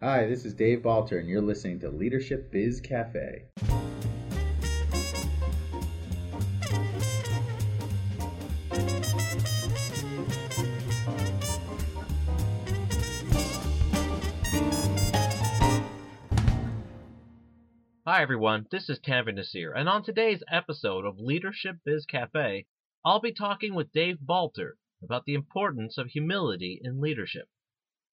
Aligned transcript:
Hi, 0.00 0.28
this 0.28 0.44
is 0.44 0.54
Dave 0.54 0.82
Balter, 0.82 1.18
and 1.18 1.28
you're 1.28 1.42
listening 1.42 1.80
to 1.80 1.90
Leadership 1.90 2.52
Biz 2.52 2.80
Cafe. 2.82 3.46
Hi 18.06 18.22
everyone, 18.22 18.66
this 18.70 18.88
is 18.88 19.00
Tanveer 19.00 19.36
Naseer, 19.36 19.72
and 19.74 19.88
on 19.88 20.04
today's 20.04 20.44
episode 20.48 21.04
of 21.06 21.18
Leadership 21.18 21.78
Biz 21.84 22.06
Cafe, 22.06 22.66
I'll 23.04 23.20
be 23.20 23.32
talking 23.32 23.74
with 23.74 23.90
Dave 23.90 24.18
Balter 24.24 24.74
about 25.02 25.24
the 25.24 25.34
importance 25.34 25.98
of 25.98 26.06
humility 26.06 26.80
in 26.84 27.00
leadership. 27.00 27.48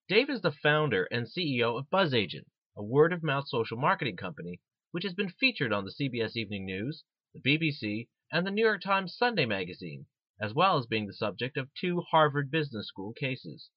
Dave 0.07 0.29
is 0.29 0.41
the 0.41 0.51
founder 0.51 1.05
and 1.05 1.25
CEO 1.25 1.79
of 1.79 1.89
BzzAgent, 1.89 2.45
a 2.77 2.83
word 2.83 3.11
of 3.11 3.23
mouth 3.23 3.47
social 3.47 3.75
marketing 3.75 4.15
company 4.15 4.61
which 4.91 5.03
has 5.03 5.15
been 5.15 5.29
featured 5.29 5.73
on 5.73 5.83
the 5.83 5.89
CBS 5.89 6.35
Evening 6.35 6.63
News, 6.63 7.03
the 7.33 7.39
BBC, 7.39 8.07
and 8.31 8.45
the 8.45 8.51
New 8.51 8.63
York 8.63 8.83
Times 8.83 9.17
Sunday 9.17 9.47
magazine, 9.47 10.05
as 10.39 10.53
well 10.53 10.77
as 10.77 10.85
being 10.85 11.07
the 11.07 11.13
subject 11.13 11.57
of 11.57 11.73
two 11.73 12.01
Harvard 12.01 12.51
Business 12.51 12.87
School 12.87 13.13
cases. 13.13 13.71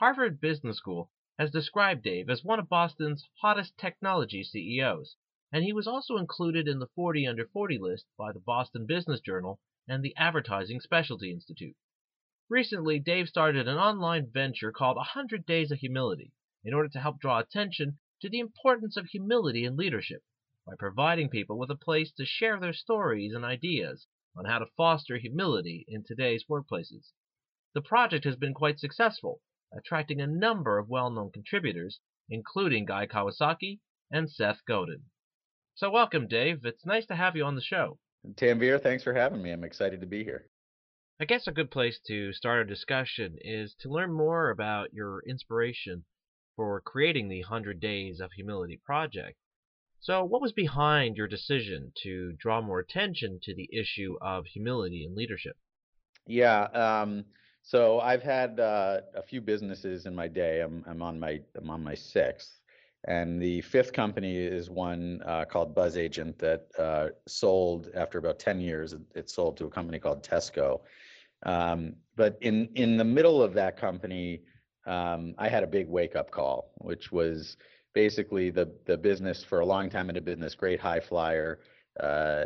Harvard 0.00 0.40
Business 0.40 0.78
School 0.78 1.12
has 1.38 1.52
described 1.52 2.02
Dave 2.02 2.28
as 2.28 2.42
one 2.42 2.58
of 2.58 2.68
Boston's 2.68 3.28
hottest 3.40 3.78
technology 3.78 4.42
CEOs, 4.42 5.14
and 5.52 5.62
he 5.62 5.72
was 5.72 5.86
also 5.86 6.16
included 6.16 6.66
in 6.66 6.80
the 6.80 6.90
40 6.96 7.24
under 7.24 7.46
40 7.46 7.78
list 7.78 8.06
by 8.18 8.32
the 8.32 8.40
Boston 8.40 8.84
Business 8.84 9.20
Journal 9.20 9.60
and 9.86 10.02
the 10.02 10.16
Advertising 10.16 10.80
Specialty 10.80 11.30
Institute. 11.30 11.76
Recently, 12.52 12.98
Dave 12.98 13.30
started 13.30 13.66
an 13.66 13.78
online 13.78 14.30
venture 14.30 14.72
called 14.72 14.98
100 14.98 15.46
Days 15.46 15.70
of 15.70 15.78
Humility 15.78 16.34
in 16.62 16.74
order 16.74 16.90
to 16.90 17.00
help 17.00 17.18
draw 17.18 17.38
attention 17.38 17.98
to 18.20 18.28
the 18.28 18.40
importance 18.40 18.98
of 18.98 19.06
humility 19.06 19.64
in 19.64 19.74
leadership 19.74 20.22
by 20.66 20.74
providing 20.78 21.30
people 21.30 21.58
with 21.58 21.70
a 21.70 21.76
place 21.76 22.12
to 22.12 22.26
share 22.26 22.60
their 22.60 22.74
stories 22.74 23.32
and 23.32 23.42
ideas 23.42 24.06
on 24.36 24.44
how 24.44 24.58
to 24.58 24.66
foster 24.76 25.16
humility 25.16 25.86
in 25.88 26.04
today's 26.04 26.44
workplaces. 26.44 27.12
The 27.72 27.80
project 27.80 28.26
has 28.26 28.36
been 28.36 28.52
quite 28.52 28.78
successful, 28.78 29.40
attracting 29.74 30.20
a 30.20 30.26
number 30.26 30.76
of 30.76 30.90
well 30.90 31.08
known 31.08 31.32
contributors, 31.32 32.00
including 32.28 32.84
Guy 32.84 33.06
Kawasaki 33.06 33.80
and 34.10 34.30
Seth 34.30 34.62
Godin. 34.66 35.04
So, 35.74 35.90
welcome, 35.90 36.28
Dave. 36.28 36.66
It's 36.66 36.84
nice 36.84 37.06
to 37.06 37.16
have 37.16 37.34
you 37.34 37.44
on 37.44 37.54
the 37.54 37.62
show. 37.62 37.98
Tanveer, 38.34 38.78
thanks 38.78 39.02
for 39.02 39.14
having 39.14 39.40
me. 39.40 39.52
I'm 39.52 39.64
excited 39.64 40.02
to 40.02 40.06
be 40.06 40.22
here. 40.22 40.50
I 41.20 41.24
guess 41.24 41.46
a 41.46 41.52
good 41.52 41.70
place 41.70 42.00
to 42.06 42.32
start 42.32 42.62
a 42.62 42.64
discussion 42.64 43.36
is 43.42 43.74
to 43.80 43.88
learn 43.88 44.12
more 44.12 44.50
about 44.50 44.92
your 44.94 45.22
inspiration 45.28 46.04
for 46.56 46.80
creating 46.80 47.28
the 47.28 47.40
100 47.40 47.80
Days 47.80 48.18
of 48.18 48.32
Humility 48.32 48.80
project. 48.82 49.38
So, 50.00 50.24
what 50.24 50.40
was 50.40 50.52
behind 50.52 51.16
your 51.16 51.28
decision 51.28 51.92
to 52.02 52.32
draw 52.32 52.60
more 52.60 52.80
attention 52.80 53.38
to 53.42 53.54
the 53.54 53.68
issue 53.72 54.16
of 54.20 54.46
humility 54.46 55.04
in 55.04 55.14
leadership? 55.14 55.56
Yeah, 56.26 56.62
um, 56.64 57.26
so 57.62 58.00
I've 58.00 58.22
had 58.22 58.58
uh, 58.58 59.02
a 59.14 59.22
few 59.22 59.40
businesses 59.40 60.06
in 60.06 60.14
my 60.14 60.28
day. 60.28 60.60
I'm, 60.60 60.82
I'm 60.88 61.02
on 61.02 61.20
my 61.20 61.40
I'm 61.54 61.70
on 61.70 61.84
my 61.84 61.94
sixth, 61.94 62.58
and 63.04 63.42
the 63.42 63.60
fifth 63.62 63.92
company 63.92 64.36
is 64.36 64.70
one 64.70 65.22
uh, 65.26 65.44
called 65.44 65.74
BzzAgent 65.74 66.38
that 66.38 66.66
uh, 66.78 67.08
sold 67.26 67.90
after 67.94 68.18
about 68.18 68.38
10 68.38 68.60
years. 68.60 68.94
It, 69.14 69.28
sold 69.28 69.56
to 69.56 69.64
a 69.64 69.70
company 69.70 69.98
called 69.98 70.22
Tesco. 70.22 70.80
Um, 71.44 71.96
but 72.16 72.38
in 72.40 72.68
in 72.76 72.96
the 72.96 73.04
middle 73.04 73.42
of 73.42 73.54
that 73.54 73.76
company, 73.76 74.42
um, 74.86 75.34
I 75.38 75.48
had 75.48 75.64
a 75.64 75.66
big 75.66 75.88
wake 75.88 76.14
up 76.14 76.30
call, 76.30 76.70
which 76.78 77.10
was 77.10 77.56
basically 77.94 78.50
the 78.50 78.70
the 78.84 78.96
business 78.96 79.42
for 79.42 79.60
a 79.60 79.66
long 79.66 79.90
time 79.90 80.08
in 80.08 80.16
a 80.16 80.20
business, 80.20 80.54
great 80.54 80.78
high 80.78 81.00
flyer. 81.00 81.58
Uh, 81.98 82.44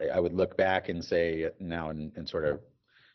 I, 0.00 0.16
I, 0.16 0.18
would 0.18 0.32
look 0.32 0.56
back 0.56 0.88
and 0.88 1.04
say 1.04 1.50
now 1.60 1.90
in, 1.90 2.10
in 2.16 2.26
sort 2.26 2.44
of 2.44 2.58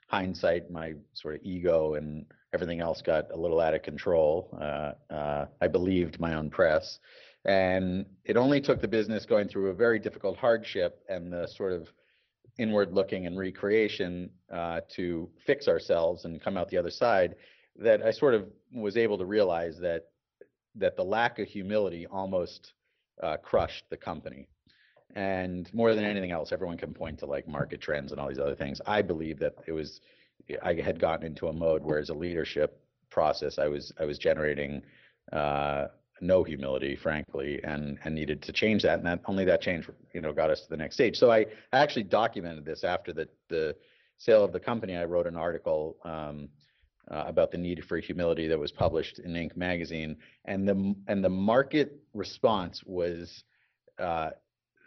hindsight, 0.07 0.71
my 0.71 0.93
sort 1.13 1.35
of 1.35 1.41
ego 1.43 1.95
and 1.95 2.25
everything 2.53 2.81
else 2.81 3.01
got 3.01 3.31
a 3.31 3.37
little 3.37 3.59
out 3.59 3.73
of 3.73 3.83
control. 3.83 4.57
Uh, 4.59 5.13
uh, 5.13 5.45
I 5.61 5.67
believed 5.67 6.19
my 6.19 6.33
own 6.35 6.49
press. 6.49 6.99
And 7.45 8.05
it 8.25 8.35
only 8.35 8.59
took 8.59 8.81
the 8.81 8.87
business 8.87 9.25
going 9.25 9.47
through 9.47 9.69
a 9.69 9.73
very 9.73 9.99
difficult 9.99 10.37
hardship 10.37 11.03
and 11.07 11.31
the 11.31 11.47
sort 11.47 11.73
of 11.73 11.87
inward 12.57 12.93
looking 12.93 13.25
and 13.27 13.37
recreation 13.37 14.29
uh, 14.51 14.81
to 14.95 15.29
fix 15.45 15.67
ourselves 15.67 16.25
and 16.25 16.41
come 16.41 16.57
out 16.57 16.69
the 16.69 16.77
other 16.77 16.89
side 16.89 17.35
that 17.77 18.01
I 18.01 18.11
sort 18.11 18.33
of 18.33 18.47
was 18.73 18.97
able 18.97 19.17
to 19.19 19.25
realize 19.25 19.77
that 19.79 20.07
that 20.75 20.95
the 20.95 21.03
lack 21.03 21.39
of 21.39 21.47
humility 21.47 22.05
almost 22.05 22.73
uh, 23.23 23.37
crushed 23.37 23.85
the 23.89 23.97
company. 23.97 24.47
And 25.17 25.67
more 25.73 25.95
than 25.95 26.05
anything 26.05 26.29
else, 26.29 26.51
everyone 26.51 26.77
can 26.77 26.93
point 26.93 27.17
to 27.19 27.25
like 27.25 27.47
market 27.47 27.81
trends 27.81 28.11
and 28.11 28.21
all 28.21 28.27
these 28.27 28.37
other 28.37 28.53
things. 28.53 28.79
I 28.85 29.01
believe 29.01 29.39
that 29.39 29.55
it 29.65 29.71
was 29.71 29.99
I 30.61 30.75
had 30.75 30.99
gotten 30.99 31.25
into 31.25 31.47
a 31.47 31.53
mode 31.53 31.83
where, 31.83 31.97
as 31.97 32.09
a 32.09 32.13
leadership 32.13 32.79
process, 33.09 33.57
I 33.57 33.67
was 33.67 33.91
I 33.99 34.05
was 34.05 34.19
generating 34.19 34.83
uh, 35.33 35.87
no 36.21 36.43
humility, 36.43 36.95
frankly, 36.95 37.59
and 37.63 37.97
and 38.03 38.13
needed 38.13 38.43
to 38.43 38.53
change 38.53 38.83
that. 38.83 38.99
And 38.99 39.07
that 39.07 39.21
only 39.25 39.43
that 39.45 39.59
change, 39.59 39.89
you 40.13 40.21
know, 40.21 40.31
got 40.31 40.51
us 40.51 40.61
to 40.61 40.69
the 40.69 40.77
next 40.77 40.93
stage. 40.93 41.17
So 41.17 41.31
I, 41.31 41.47
actually 41.73 42.03
documented 42.03 42.63
this 42.63 42.83
after 42.83 43.11
the 43.11 43.27
the 43.49 43.75
sale 44.19 44.43
of 44.43 44.51
the 44.51 44.59
company. 44.59 44.97
I 44.97 45.05
wrote 45.05 45.25
an 45.25 45.35
article 45.35 45.97
um, 46.05 46.47
uh, 47.09 47.23
about 47.25 47.49
the 47.49 47.57
need 47.57 47.83
for 47.85 47.97
humility 47.97 48.47
that 48.47 48.59
was 48.59 48.71
published 48.71 49.17
in 49.17 49.33
Inc. 49.33 49.57
magazine, 49.57 50.15
and 50.45 50.67
the 50.69 50.93
and 51.07 51.23
the 51.23 51.29
market 51.29 52.03
response 52.13 52.83
was 52.85 53.43
uh, 53.97 54.29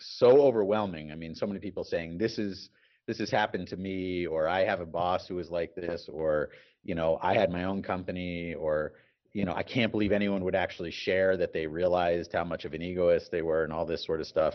so 0.01 0.43
overwhelming. 0.43 1.13
I 1.13 1.15
mean, 1.15 1.35
so 1.35 1.47
many 1.47 1.61
people 1.61 1.85
saying 1.85 2.19
this 2.19 2.39
is 2.39 2.71
this 3.11 3.19
has 3.19 3.31
happened 3.31 3.67
to 3.67 3.77
me 3.77 4.25
or 4.27 4.49
i 4.49 4.65
have 4.65 4.81
a 4.81 4.87
boss 4.87 5.27
who 5.27 5.39
is 5.41 5.51
like 5.51 5.75
this 5.75 6.09
or 6.13 6.51
you 6.85 6.95
know 6.95 7.19
i 7.23 7.35
had 7.35 7.51
my 7.51 7.65
own 7.65 7.83
company 7.83 8.55
or 8.55 8.93
you 9.33 9.45
know 9.45 9.53
i 9.53 9.65
can't 9.65 9.91
believe 9.91 10.13
anyone 10.13 10.45
would 10.45 10.55
actually 10.55 10.93
share 10.93 11.37
that 11.37 11.53
they 11.53 11.67
realized 11.67 12.33
how 12.33 12.45
much 12.45 12.65
of 12.65 12.73
an 12.73 12.81
egoist 12.83 13.31
they 13.33 13.43
were 13.43 13.65
and 13.65 13.73
all 13.73 13.85
this 13.85 14.05
sort 14.07 14.21
of 14.21 14.29
stuff. 14.29 14.55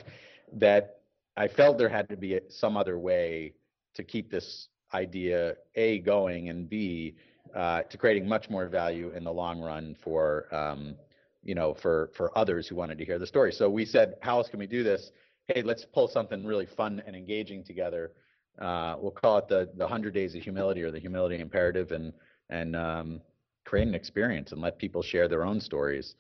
That 0.54 1.02
i 1.36 1.50
felt 1.50 1.78
there 1.78 1.90
had 1.90 2.08
to 2.10 2.16
be 2.16 2.40
some 2.50 2.78
other 2.78 2.98
way 2.98 3.56
to 3.96 4.04
keep 4.04 4.32
this 4.32 4.70
idea 4.94 5.56
a 5.76 6.00
going 6.00 6.48
and 6.48 6.70
b 6.70 7.16
uh, 7.54 7.82
to 7.84 7.98
creating 7.98 8.28
much 8.28 8.50
more 8.50 8.68
value 8.68 9.12
in 9.16 9.24
the 9.24 9.32
long 9.32 9.62
run 9.62 9.96
for 10.02 10.48
um, 10.56 10.96
you 11.44 11.56
know 11.56 11.74
for 11.74 12.10
for 12.16 12.38
others 12.38 12.70
who 12.70 12.76
wanted 12.76 12.98
to 12.98 13.06
hear 13.06 13.20
the 13.20 13.28
story. 13.28 13.52
So 13.52 13.70
we 13.70 13.84
said 13.84 14.16
how 14.22 14.38
else 14.38 14.48
can 14.48 14.60
we 14.60 14.68
do 14.68 14.82
this 14.82 15.12
hey 15.48 15.62
let's 15.62 15.86
pull 15.86 16.08
something 16.08 16.46
really 16.46 16.66
fun 16.66 17.02
and 17.06 17.16
engaging 17.16 17.64
together 17.64 18.12
uh, 18.60 18.96
we'll 19.00 19.12
call 19.12 19.38
it 19.38 19.48
the 19.48 19.70
the 19.76 19.88
hundred 19.88 20.14
days 20.14 20.36
of 20.36 20.42
humility 20.42 20.82
or 20.82 20.92
the 20.92 21.00
humility 21.00 21.40
imperative, 21.40 21.92
and 21.92 22.14
and 22.50 22.76
um, 22.76 23.22
create 23.66 23.88
an 23.88 23.96
experience 23.96 24.52
and 24.52 24.62
let 24.62 24.78
people 24.78 25.02
share 25.02 25.28
their 25.28 25.46
own 25.46 25.60
stories. 25.60 26.16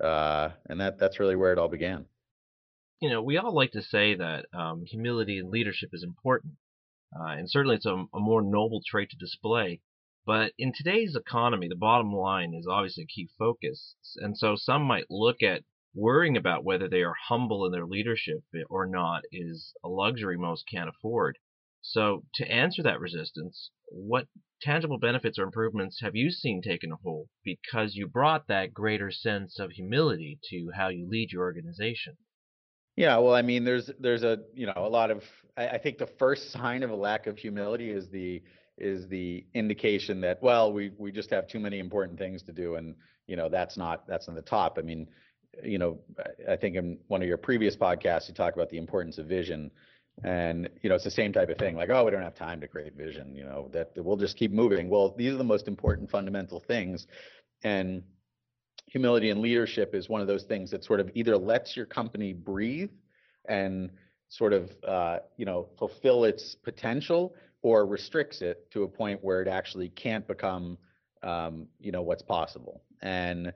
Uh, 0.00 0.50
and 0.68 0.80
that 0.80 0.98
that's 0.98 1.18
really 1.18 1.36
where 1.36 1.52
it 1.52 1.58
all 1.58 1.68
began. 1.68 2.04
You 3.00 3.10
know, 3.10 3.22
we 3.22 3.38
all 3.38 3.54
like 3.54 3.72
to 3.72 3.82
say 3.82 4.16
that 4.16 4.46
um, 4.52 4.84
humility 4.84 5.38
and 5.38 5.50
leadership 5.50 5.90
is 5.92 6.02
important, 6.02 6.54
uh, 7.18 7.28
and 7.28 7.50
certainly 7.50 7.76
it's 7.76 7.86
a, 7.86 8.04
a 8.12 8.20
more 8.20 8.42
noble 8.42 8.82
trait 8.86 9.10
to 9.10 9.16
display. 9.16 9.80
But 10.26 10.52
in 10.58 10.74
today's 10.74 11.16
economy, 11.16 11.68
the 11.68 11.74
bottom 11.74 12.12
line 12.12 12.52
is 12.52 12.66
obviously 12.68 13.04
a 13.04 13.06
key 13.06 13.30
focus. 13.38 13.94
And 14.16 14.36
so 14.36 14.56
some 14.56 14.82
might 14.82 15.06
look 15.08 15.42
at 15.42 15.62
worrying 15.94 16.36
about 16.36 16.64
whether 16.64 16.88
they 16.88 17.02
are 17.02 17.14
humble 17.14 17.64
in 17.66 17.72
their 17.72 17.86
leadership 17.86 18.44
or 18.70 18.86
not 18.86 19.24
is 19.32 19.74
a 19.84 19.88
luxury 19.88 20.36
most 20.36 20.64
can't 20.68 20.88
afford. 20.88 21.38
So, 21.80 22.24
to 22.34 22.50
answer 22.50 22.82
that 22.82 23.00
resistance, 23.00 23.70
what 23.90 24.28
tangible 24.60 24.98
benefits 24.98 25.38
or 25.38 25.44
improvements 25.44 26.00
have 26.00 26.16
you 26.16 26.30
seen 26.30 26.62
taken 26.62 26.90
hold 27.02 27.28
because 27.44 27.96
you 27.96 28.06
brought 28.06 28.46
that 28.48 28.72
greater 28.72 29.10
sense 29.10 29.58
of 29.58 29.72
humility 29.72 30.38
to 30.50 30.70
how 30.74 30.88
you 30.88 31.08
lead 31.08 31.32
your 31.32 31.42
organization? 31.42 32.16
Yeah, 32.96 33.16
well, 33.18 33.34
I 33.34 33.42
mean, 33.42 33.64
there's 33.64 33.90
there's 34.00 34.24
a 34.24 34.38
you 34.54 34.66
know 34.66 34.72
a 34.76 34.88
lot 34.88 35.10
of 35.10 35.22
I, 35.56 35.68
I 35.68 35.78
think 35.78 35.98
the 35.98 36.06
first 36.06 36.50
sign 36.50 36.82
of 36.82 36.90
a 36.90 36.96
lack 36.96 37.26
of 37.26 37.38
humility 37.38 37.90
is 37.90 38.08
the 38.10 38.42
is 38.76 39.08
the 39.08 39.46
indication 39.54 40.20
that 40.22 40.42
well 40.42 40.72
we 40.72 40.90
we 40.98 41.12
just 41.12 41.30
have 41.30 41.46
too 41.46 41.60
many 41.60 41.78
important 41.78 42.18
things 42.18 42.42
to 42.44 42.52
do 42.52 42.76
and 42.76 42.94
you 43.26 43.36
know 43.36 43.48
that's 43.48 43.76
not 43.76 44.06
that's 44.08 44.28
on 44.28 44.34
the 44.34 44.42
top. 44.42 44.78
I 44.78 44.82
mean, 44.82 45.08
you 45.62 45.78
know, 45.78 45.98
I 46.48 46.56
think 46.56 46.76
in 46.76 46.98
one 47.08 47.22
of 47.22 47.28
your 47.28 47.36
previous 47.36 47.76
podcasts 47.76 48.28
you 48.28 48.34
talk 48.34 48.54
about 48.54 48.70
the 48.70 48.78
importance 48.78 49.18
of 49.18 49.26
vision. 49.26 49.70
And 50.24 50.68
you 50.82 50.88
know 50.88 50.96
it's 50.96 51.04
the 51.04 51.12
same 51.12 51.32
type 51.32 51.48
of 51.48 51.58
thing 51.58 51.76
like 51.76 51.90
oh 51.90 52.04
we 52.04 52.10
don't 52.10 52.22
have 52.22 52.34
time 52.34 52.60
to 52.60 52.66
create 52.66 52.96
vision 52.96 53.36
you 53.36 53.44
know 53.44 53.70
that, 53.72 53.92
we'll 53.96 54.16
just 54.16 54.36
keep 54.36 54.50
moving. 54.50 54.88
Well 54.88 55.14
these 55.16 55.32
are 55.32 55.36
the 55.36 55.44
most 55.44 55.68
important 55.68 56.10
fundamental 56.10 56.58
things. 56.58 57.06
And 57.62 58.02
humility 58.86 59.30
and 59.30 59.40
leadership 59.40 59.94
is 59.94 60.08
one 60.08 60.20
of 60.20 60.26
those 60.26 60.42
things 60.44 60.72
that 60.72 60.82
sort 60.82 60.98
of 60.98 61.10
either 61.14 61.36
lets 61.36 61.76
your 61.76 61.86
company 61.86 62.32
breathe 62.32 62.90
and 63.48 63.90
sort 64.28 64.52
of 64.52 64.70
uh, 64.86 65.18
you 65.36 65.44
know 65.44 65.68
fulfill 65.78 66.24
its 66.24 66.56
potential 66.64 67.34
or 67.62 67.86
restricts 67.86 68.42
it 68.42 68.70
to 68.70 68.82
a 68.82 68.88
point 68.88 69.22
where 69.22 69.40
it 69.42 69.48
actually 69.48 69.88
can't 69.90 70.26
become 70.26 70.78
um, 71.22 71.66
you 71.80 71.92
know 71.92 72.02
what's 72.02 72.22
possible. 72.22 72.82
And 73.02 73.52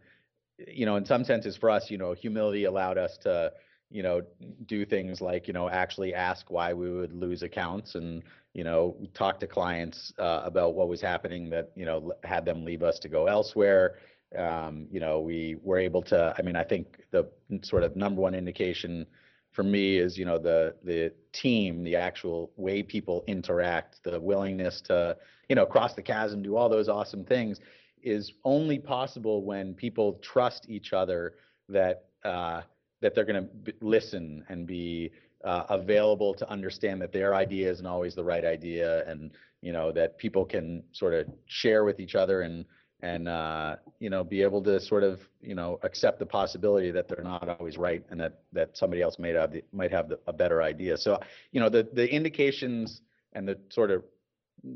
you 0.59 0.87
know, 0.87 0.97
in 0.97 1.05
some 1.05 1.25
senses 1.25 1.57
for 1.57 1.71
us, 1.71 1.91
you 1.91 1.99
know, 1.99 2.13
humility 2.13 2.65
allowed 2.65 2.99
us 2.99 3.17
to, 3.19 3.53
you 3.91 4.03
know, 4.03 4.23
do 4.67 4.85
things 4.85 5.21
like, 5.21 5.47
you 5.47 5.53
know, 5.53 5.69
actually 5.69 6.15
ask 6.15 6.51
why 6.51 6.73
we 6.73 6.91
would 6.91 7.13
lose 7.13 7.43
accounts 7.43 7.95
and, 7.95 8.23
you 8.55 8.65
know, 8.65 8.97
talk 9.15 9.41
to 9.41 9.47
clients 9.47 10.13
uh, 10.19 10.43
about 10.45 10.75
what 10.75 10.89
was 10.89 11.01
happening 11.01 11.51
that, 11.51 11.73
you 11.75 11.85
know, 11.85 12.13
had 12.25 12.45
them 12.45 12.65
leave 12.65 12.83
us 12.83 12.99
to 13.01 13.09
go 13.09 13.27
elsewhere. 13.27 13.97
Um, 14.37 14.87
you 14.91 15.01
know, 15.01 15.21
we 15.21 15.57
were 15.63 15.79
able 15.79 16.03
to, 16.05 16.35
I 16.39 16.43
mean, 16.43 16.57
I 16.57 16.65
think 16.65 17.03
the 17.11 17.29
sort 17.63 17.83
of 17.83 17.97
number 17.97 18.21
one 18.21 18.35
indication 18.35 19.07
for 19.53 19.63
me 19.63 19.99
is, 19.99 20.17
you 20.17 20.25
know, 20.25 20.39
the 20.39 20.75
the 20.83 21.13
team, 21.33 21.85
the 21.85 21.97
actual 21.97 22.51
way 22.57 22.83
people 22.83 23.25
interact, 23.27 24.03
the 24.03 24.19
willingness 24.19 24.81
to, 24.83 25.17
you 25.49 25.55
know, 25.55 25.67
cross 25.67 25.93
the 25.93 26.03
chasm, 26.03 26.43
do 26.43 26.57
all 26.57 26.71
those 26.71 26.89
awesome 26.89 27.25
things 27.25 27.61
is 28.03 28.33
only 28.45 28.79
possible 28.79 29.45
when 29.45 29.75
people 29.75 30.15
trust 30.23 30.67
each 30.69 30.93
other 30.93 31.35
that 31.69 32.05
uh, 32.25 32.63
that 33.01 33.15
they're 33.15 33.25
going 33.25 33.49
to 33.49 33.75
listen 33.81 34.45
and 34.49 34.67
be 34.67 35.11
uh, 35.45 35.65
available 35.71 36.35
to 36.35 36.49
understand 36.49 37.01
that 37.03 37.13
their 37.13 37.35
idea 37.35 37.71
isn't 37.71 37.87
always 37.87 38.15
the 38.15 38.23
right 38.23 38.45
idea, 38.45 39.05
and 39.09 39.31
you 39.61 39.73
know 39.73 39.93
that 39.93 40.19
people 40.19 40.45
can 40.45 40.83
sort 40.93 41.15
of 41.15 41.27
share 41.47 41.85
with 41.85 41.99
each 42.01 42.15
other 42.15 42.43
and 42.43 42.65
and 43.01 43.29
uh, 43.29 43.77
you 43.99 44.09
know 44.09 44.23
be 44.23 44.43
able 44.43 44.63
to 44.63 44.81
sort 44.81 45.03
of 45.03 45.21
you 45.41 45.55
know 45.55 45.79
accept 45.83 46.19
the 46.19 46.27
possibility 46.27 46.91
that 46.91 47.09
they're 47.09 47.25
not 47.25 47.49
always 47.49 47.77
right 47.77 48.05
and 48.11 48.21
that 48.21 48.43
that 48.53 48.77
somebody 48.77 49.03
else 49.03 49.19
might 49.19 49.35
have 49.35 49.53
the, 49.53 49.63
might 49.73 49.91
have 49.91 50.09
the, 50.09 50.19
a 50.27 50.33
better 50.33 50.63
idea. 50.63 50.97
So 50.97 51.19
you 51.51 51.61
know 51.61 51.69
the 51.69 51.89
the 51.93 52.09
indications 52.09 53.01
and 53.33 53.47
the 53.49 53.59
sort 53.71 53.91
of 53.91 54.05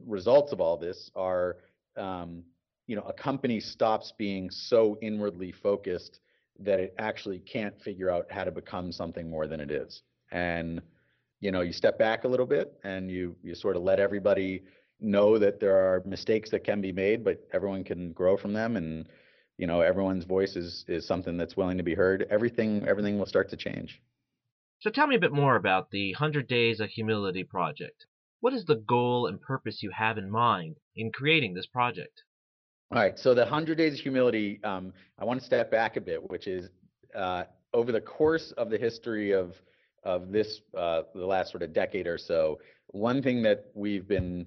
results 0.06 0.52
of 0.52 0.60
all 0.60 0.76
this 0.76 1.10
are 1.14 1.58
um, 1.96 2.42
you 2.86 2.94
know 2.96 3.02
a 3.02 3.12
company 3.12 3.60
stops 3.60 4.12
being 4.16 4.50
so 4.50 4.96
inwardly 5.02 5.52
focused 5.52 6.20
that 6.58 6.80
it 6.80 6.94
actually 6.98 7.38
can't 7.40 7.78
figure 7.82 8.10
out 8.10 8.26
how 8.30 8.44
to 8.44 8.50
become 8.50 8.90
something 8.90 9.28
more 9.28 9.46
than 9.46 9.60
it 9.60 9.70
is. 9.70 10.02
And 10.30 10.80
you 11.40 11.50
know 11.50 11.60
you 11.60 11.72
step 11.72 11.98
back 11.98 12.24
a 12.24 12.28
little 12.28 12.46
bit 12.46 12.78
and 12.84 13.10
you 13.10 13.36
you 13.42 13.54
sort 13.54 13.76
of 13.76 13.82
let 13.82 14.00
everybody 14.00 14.62
know 15.00 15.38
that 15.38 15.60
there 15.60 15.76
are 15.76 16.02
mistakes 16.06 16.50
that 16.50 16.64
can 16.64 16.80
be 16.80 16.92
made 16.92 17.22
but 17.22 17.46
everyone 17.52 17.84
can 17.84 18.12
grow 18.12 18.36
from 18.36 18.52
them. 18.52 18.76
And 18.76 19.08
you 19.58 19.66
know 19.66 19.80
everyone's 19.80 20.24
voice 20.24 20.56
is 20.56 20.84
is 20.88 21.06
something 21.06 21.36
that's 21.36 21.56
willing 21.56 21.78
to 21.78 21.84
be 21.84 21.94
heard. 21.94 22.26
Everything 22.30 22.86
everything 22.86 23.18
will 23.18 23.26
start 23.26 23.50
to 23.50 23.56
change. 23.56 24.00
So 24.78 24.90
tell 24.90 25.06
me 25.06 25.16
a 25.16 25.20
bit 25.20 25.32
more 25.32 25.56
about 25.56 25.90
the 25.90 26.12
100 26.12 26.46
days 26.46 26.80
of 26.80 26.90
humility 26.90 27.44
project. 27.44 28.06
What 28.40 28.52
is 28.52 28.66
the 28.66 28.76
goal 28.76 29.26
and 29.26 29.40
purpose 29.40 29.82
you 29.82 29.90
have 29.90 30.18
in 30.18 30.30
mind 30.30 30.76
in 30.94 31.10
creating 31.10 31.54
this 31.54 31.66
project 31.66 32.22
all 32.92 32.98
right. 32.98 33.18
So 33.18 33.34
the 33.34 33.42
100 33.42 33.76
Days 33.76 33.94
of 33.94 34.00
Humility, 34.00 34.60
um, 34.62 34.92
I 35.18 35.24
want 35.24 35.40
to 35.40 35.46
step 35.46 35.70
back 35.70 35.96
a 35.96 36.00
bit, 36.00 36.30
which 36.30 36.46
is 36.46 36.68
uh, 37.14 37.44
over 37.74 37.90
the 37.90 38.00
course 38.00 38.52
of 38.56 38.70
the 38.70 38.78
history 38.78 39.32
of 39.32 39.54
of 40.04 40.30
this 40.30 40.60
uh, 40.78 41.02
the 41.14 41.26
last 41.26 41.50
sort 41.50 41.64
of 41.64 41.72
decade 41.72 42.06
or 42.06 42.16
so, 42.16 42.60
one 42.88 43.22
thing 43.22 43.42
that 43.42 43.66
we've 43.74 44.06
been 44.06 44.46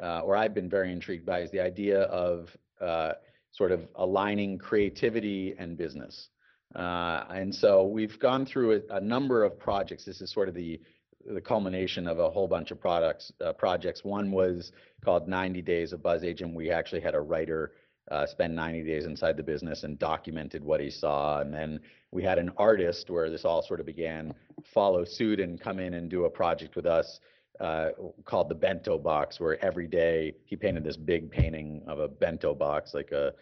uh, 0.00 0.20
or 0.20 0.36
I've 0.36 0.54
been 0.54 0.70
very 0.70 0.92
intrigued 0.92 1.26
by 1.26 1.40
is 1.40 1.50
the 1.50 1.60
idea 1.60 2.02
of 2.02 2.48
uh, 2.80 3.12
sort 3.52 3.72
of 3.72 3.86
aligning 3.96 4.56
creativity 4.56 5.54
and 5.58 5.76
business. 5.76 6.28
Uh, 6.74 7.24
and 7.30 7.52
so 7.52 7.84
we've 7.84 8.18
gone 8.20 8.46
through 8.46 8.82
a, 8.88 8.96
a, 8.96 9.00
number 9.00 9.42
of 9.42 9.58
projects. 9.58 10.04
This 10.04 10.20
is 10.20 10.32
sort 10.32 10.48
of 10.48 10.54
the 10.54 10.80
the 11.26 11.40
culmination 11.40 12.06
of 12.06 12.18
a 12.18 12.30
whole 12.30 12.48
bunch 12.48 12.70
of 12.70 12.80
products 12.80 13.32
uh, 13.44 13.52
projects. 13.52 14.04
One 14.04 14.30
was 14.30 14.72
called 15.04 15.28
90 15.28 15.60
Days 15.62 15.92
of 15.92 16.00
BzzAgent. 16.00 16.54
We 16.54 16.70
actually 16.70 17.00
had 17.00 17.14
a 17.14 17.20
writer 17.20 17.72
uh, 18.10 18.26
spend 18.26 18.54
90 18.54 18.82
days 18.82 19.06
inside 19.06 19.36
the 19.36 19.42
business 19.42 19.84
and 19.84 19.98
documented 19.98 20.64
what 20.64 20.80
he 20.80 20.90
saw. 20.90 21.40
And 21.40 21.52
then 21.52 21.80
we 22.10 22.22
had 22.22 22.38
an 22.38 22.50
artist 22.56 23.10
where 23.10 23.30
this 23.30 23.44
all 23.44 23.62
sort 23.62 23.80
of 23.80 23.86
began, 23.86 24.34
follow 24.64 25.04
suit 25.04 25.40
and 25.40 25.60
come 25.60 25.78
in 25.78 25.94
and 25.94 26.10
do 26.10 26.24
a 26.24 26.30
project 26.30 26.76
with 26.76 26.86
us 26.86 27.20
uh, 27.60 27.90
called 28.24 28.48
the 28.48 28.54
Bento 28.54 28.98
Box, 28.98 29.38
where 29.38 29.62
every 29.64 29.86
day 29.86 30.34
he 30.44 30.56
painted 30.56 30.82
this 30.82 30.96
big 30.96 31.30
painting 31.30 31.82
of 31.86 31.98
a 31.98 32.08
bento 32.08 32.54
box, 32.54 32.94
like 32.94 33.12
a, 33.12 33.32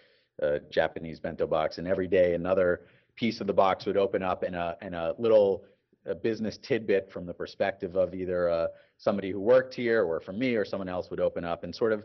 a 0.41 0.59
Japanese 0.71 1.21
bento 1.21 1.47
box, 1.47 1.79
and 1.79 1.87
every 1.87 2.09
day 2.09 2.35
another 2.35 2.82
piece 3.14 3.41
of 3.41 3.47
the 3.47 3.53
box 3.53 3.87
would 3.87 3.97
open 3.97 4.23
up 4.23 4.43
and 4.43 4.55
a 4.55 4.76
and 4.81 4.94
a 4.94 5.14
little 5.19 5.64
a 6.06 6.14
business 6.14 6.59
tidbit 6.59 7.11
from 7.12 7.26
the 7.26 7.35
perspective 7.35 7.97
of 7.97 8.14
either 8.14 8.49
uh, 8.49 8.67
somebody 8.97 9.31
who 9.31 9.41
worked 9.41 9.75
here 9.75 10.05
or 10.05 10.21
from 10.21 10.38
me 10.38 10.55
or 10.55 10.64
someone 10.64 10.88
else 10.88 11.11
would 11.11 11.21
open 11.21 11.44
up 11.44 11.64
and 11.64 11.75
sort 11.75 11.93
of 11.93 12.05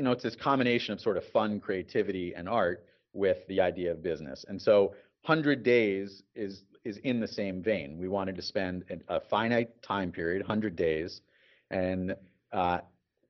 you 0.00 0.04
know, 0.04 0.12
it's 0.12 0.22
this 0.22 0.34
combination 0.34 0.94
of 0.94 1.00
sort 1.02 1.18
of 1.18 1.26
fun, 1.26 1.60
creativity, 1.60 2.32
and 2.34 2.48
art 2.48 2.86
with 3.12 3.46
the 3.48 3.60
idea 3.60 3.90
of 3.90 4.02
business. 4.02 4.46
And 4.48 4.58
so 4.58 4.94
100 5.26 5.62
days 5.62 6.22
is 6.34 6.62
is 6.86 6.96
in 7.04 7.20
the 7.20 7.28
same 7.28 7.62
vein. 7.62 7.98
We 7.98 8.08
wanted 8.08 8.34
to 8.36 8.40
spend 8.40 8.86
a 9.08 9.20
finite 9.20 9.82
time 9.82 10.10
period, 10.10 10.40
100 10.40 10.74
days, 10.74 11.20
and 11.70 12.16
uh, 12.50 12.78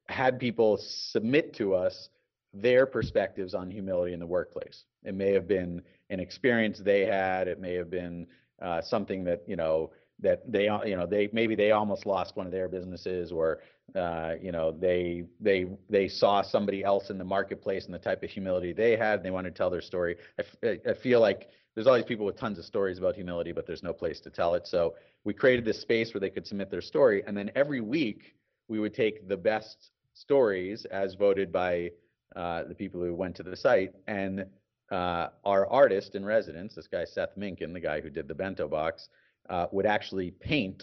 had 0.06 0.38
people 0.38 0.78
submit 0.80 1.54
to 1.54 1.74
us 1.74 2.08
their 2.54 2.86
perspectives 2.86 3.52
on 3.52 3.68
humility 3.68 4.12
in 4.12 4.20
the 4.20 4.26
workplace. 4.28 4.84
It 5.02 5.16
may 5.16 5.32
have 5.32 5.48
been 5.48 5.82
an 6.08 6.20
experience 6.20 6.78
they 6.78 7.04
had. 7.04 7.48
It 7.48 7.58
may 7.58 7.74
have 7.74 7.90
been 7.90 8.28
uh, 8.62 8.80
something 8.80 9.24
that 9.24 9.42
you 9.48 9.56
know 9.56 9.90
that 10.22 10.50
they 10.50 10.64
you 10.64 10.96
know 10.96 11.06
they 11.06 11.28
maybe 11.32 11.54
they 11.54 11.70
almost 11.72 12.06
lost 12.06 12.36
one 12.36 12.46
of 12.46 12.52
their 12.52 12.68
businesses 12.68 13.32
or 13.32 13.60
uh, 13.96 14.34
you 14.40 14.52
know 14.52 14.70
they 14.72 15.24
they 15.40 15.66
they 15.88 16.08
saw 16.08 16.42
somebody 16.42 16.84
else 16.84 17.10
in 17.10 17.18
the 17.18 17.24
marketplace 17.24 17.86
and 17.86 17.94
the 17.94 17.98
type 17.98 18.22
of 18.22 18.30
humility 18.30 18.72
they 18.72 18.96
had 18.96 19.16
and 19.16 19.24
they 19.24 19.30
wanted 19.30 19.50
to 19.50 19.58
tell 19.58 19.70
their 19.70 19.80
story. 19.80 20.16
I, 20.38 20.42
f- 20.42 20.78
I 20.86 20.94
feel 20.94 21.20
like 21.20 21.48
there's 21.74 21.86
all 21.86 21.94
these 21.94 22.04
people 22.04 22.26
with 22.26 22.36
tons 22.36 22.58
of 22.58 22.64
stories 22.64 22.98
about 22.98 23.14
humility 23.14 23.52
but 23.52 23.66
there's 23.66 23.82
no 23.82 23.92
place 23.92 24.20
to 24.20 24.30
tell 24.30 24.54
it. 24.54 24.66
So 24.66 24.94
we 25.24 25.34
created 25.34 25.64
this 25.64 25.80
space 25.80 26.14
where 26.14 26.20
they 26.20 26.30
could 26.30 26.46
submit 26.46 26.70
their 26.70 26.82
story 26.82 27.22
and 27.26 27.36
then 27.36 27.50
every 27.54 27.80
week 27.80 28.34
we 28.68 28.78
would 28.78 28.94
take 28.94 29.28
the 29.28 29.36
best 29.36 29.90
stories 30.14 30.84
as 30.86 31.14
voted 31.14 31.50
by 31.52 31.90
uh, 32.36 32.64
the 32.64 32.74
people 32.74 33.00
who 33.00 33.14
went 33.14 33.34
to 33.36 33.42
the 33.42 33.56
site 33.56 33.92
and 34.06 34.44
uh, 34.92 35.28
our 35.44 35.66
artist 35.68 36.14
in 36.14 36.24
residence 36.24 36.74
this 36.74 36.86
guy 36.86 37.04
seth 37.04 37.36
minkin 37.36 37.72
the 37.72 37.80
guy 37.80 38.00
who 38.00 38.10
did 38.10 38.28
the 38.28 38.34
bento 38.34 38.68
box 38.68 39.08
uh, 39.50 39.66
would 39.72 39.86
actually 39.86 40.30
paint 40.30 40.82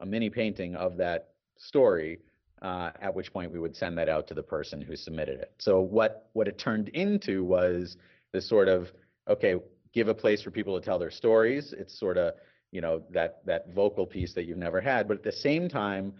a 0.00 0.06
mini 0.06 0.30
painting 0.30 0.76
of 0.76 0.96
that 0.98 1.30
story, 1.56 2.18
uh, 2.62 2.90
at 3.00 3.14
which 3.14 3.32
point 3.32 3.50
we 3.50 3.58
would 3.58 3.74
send 3.74 3.96
that 3.98 4.08
out 4.08 4.28
to 4.28 4.34
the 4.34 4.42
person 4.42 4.80
who 4.80 4.94
submitted 4.94 5.40
it. 5.40 5.52
So 5.58 5.80
what 5.80 6.28
what 6.34 6.46
it 6.46 6.58
turned 6.58 6.88
into 6.90 7.42
was 7.42 7.96
this 8.32 8.48
sort 8.48 8.68
of 8.68 8.92
okay, 9.28 9.56
give 9.92 10.08
a 10.08 10.14
place 10.14 10.42
for 10.42 10.50
people 10.50 10.78
to 10.78 10.84
tell 10.84 10.98
their 10.98 11.10
stories. 11.10 11.74
It's 11.76 11.98
sort 11.98 12.18
of 12.18 12.34
you 12.70 12.80
know 12.80 13.02
that 13.10 13.40
that 13.46 13.74
vocal 13.74 14.06
piece 14.06 14.34
that 14.34 14.44
you've 14.44 14.58
never 14.58 14.80
had, 14.80 15.08
but 15.08 15.16
at 15.16 15.22
the 15.22 15.32
same 15.32 15.68
time, 15.68 16.12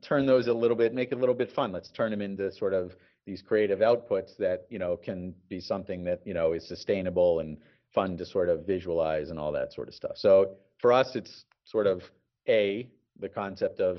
turn 0.00 0.24
those 0.24 0.46
a 0.46 0.52
little 0.52 0.76
bit, 0.76 0.94
make 0.94 1.10
it 1.10 1.16
a 1.16 1.18
little 1.18 1.34
bit 1.34 1.50
fun. 1.50 1.72
Let's 1.72 1.90
turn 1.90 2.12
them 2.12 2.22
into 2.22 2.52
sort 2.52 2.74
of 2.74 2.94
these 3.26 3.42
creative 3.42 3.80
outputs 3.80 4.36
that 4.38 4.66
you 4.70 4.78
know 4.78 4.96
can 4.96 5.34
be 5.48 5.60
something 5.60 6.04
that 6.04 6.20
you 6.24 6.34
know 6.34 6.52
is 6.52 6.66
sustainable 6.68 7.40
and 7.40 7.58
fun 7.92 8.16
to 8.18 8.24
sort 8.24 8.48
of 8.48 8.66
visualize 8.66 9.30
and 9.30 9.38
all 9.38 9.50
that 9.50 9.72
sort 9.72 9.88
of 9.88 9.94
stuff. 9.94 10.16
So 10.16 10.56
for 10.80 10.92
us, 10.92 11.14
it's 11.14 11.44
sort 11.64 11.86
of 11.86 12.02
a 12.48 12.88
the 13.20 13.28
concept 13.28 13.80
of 13.80 13.98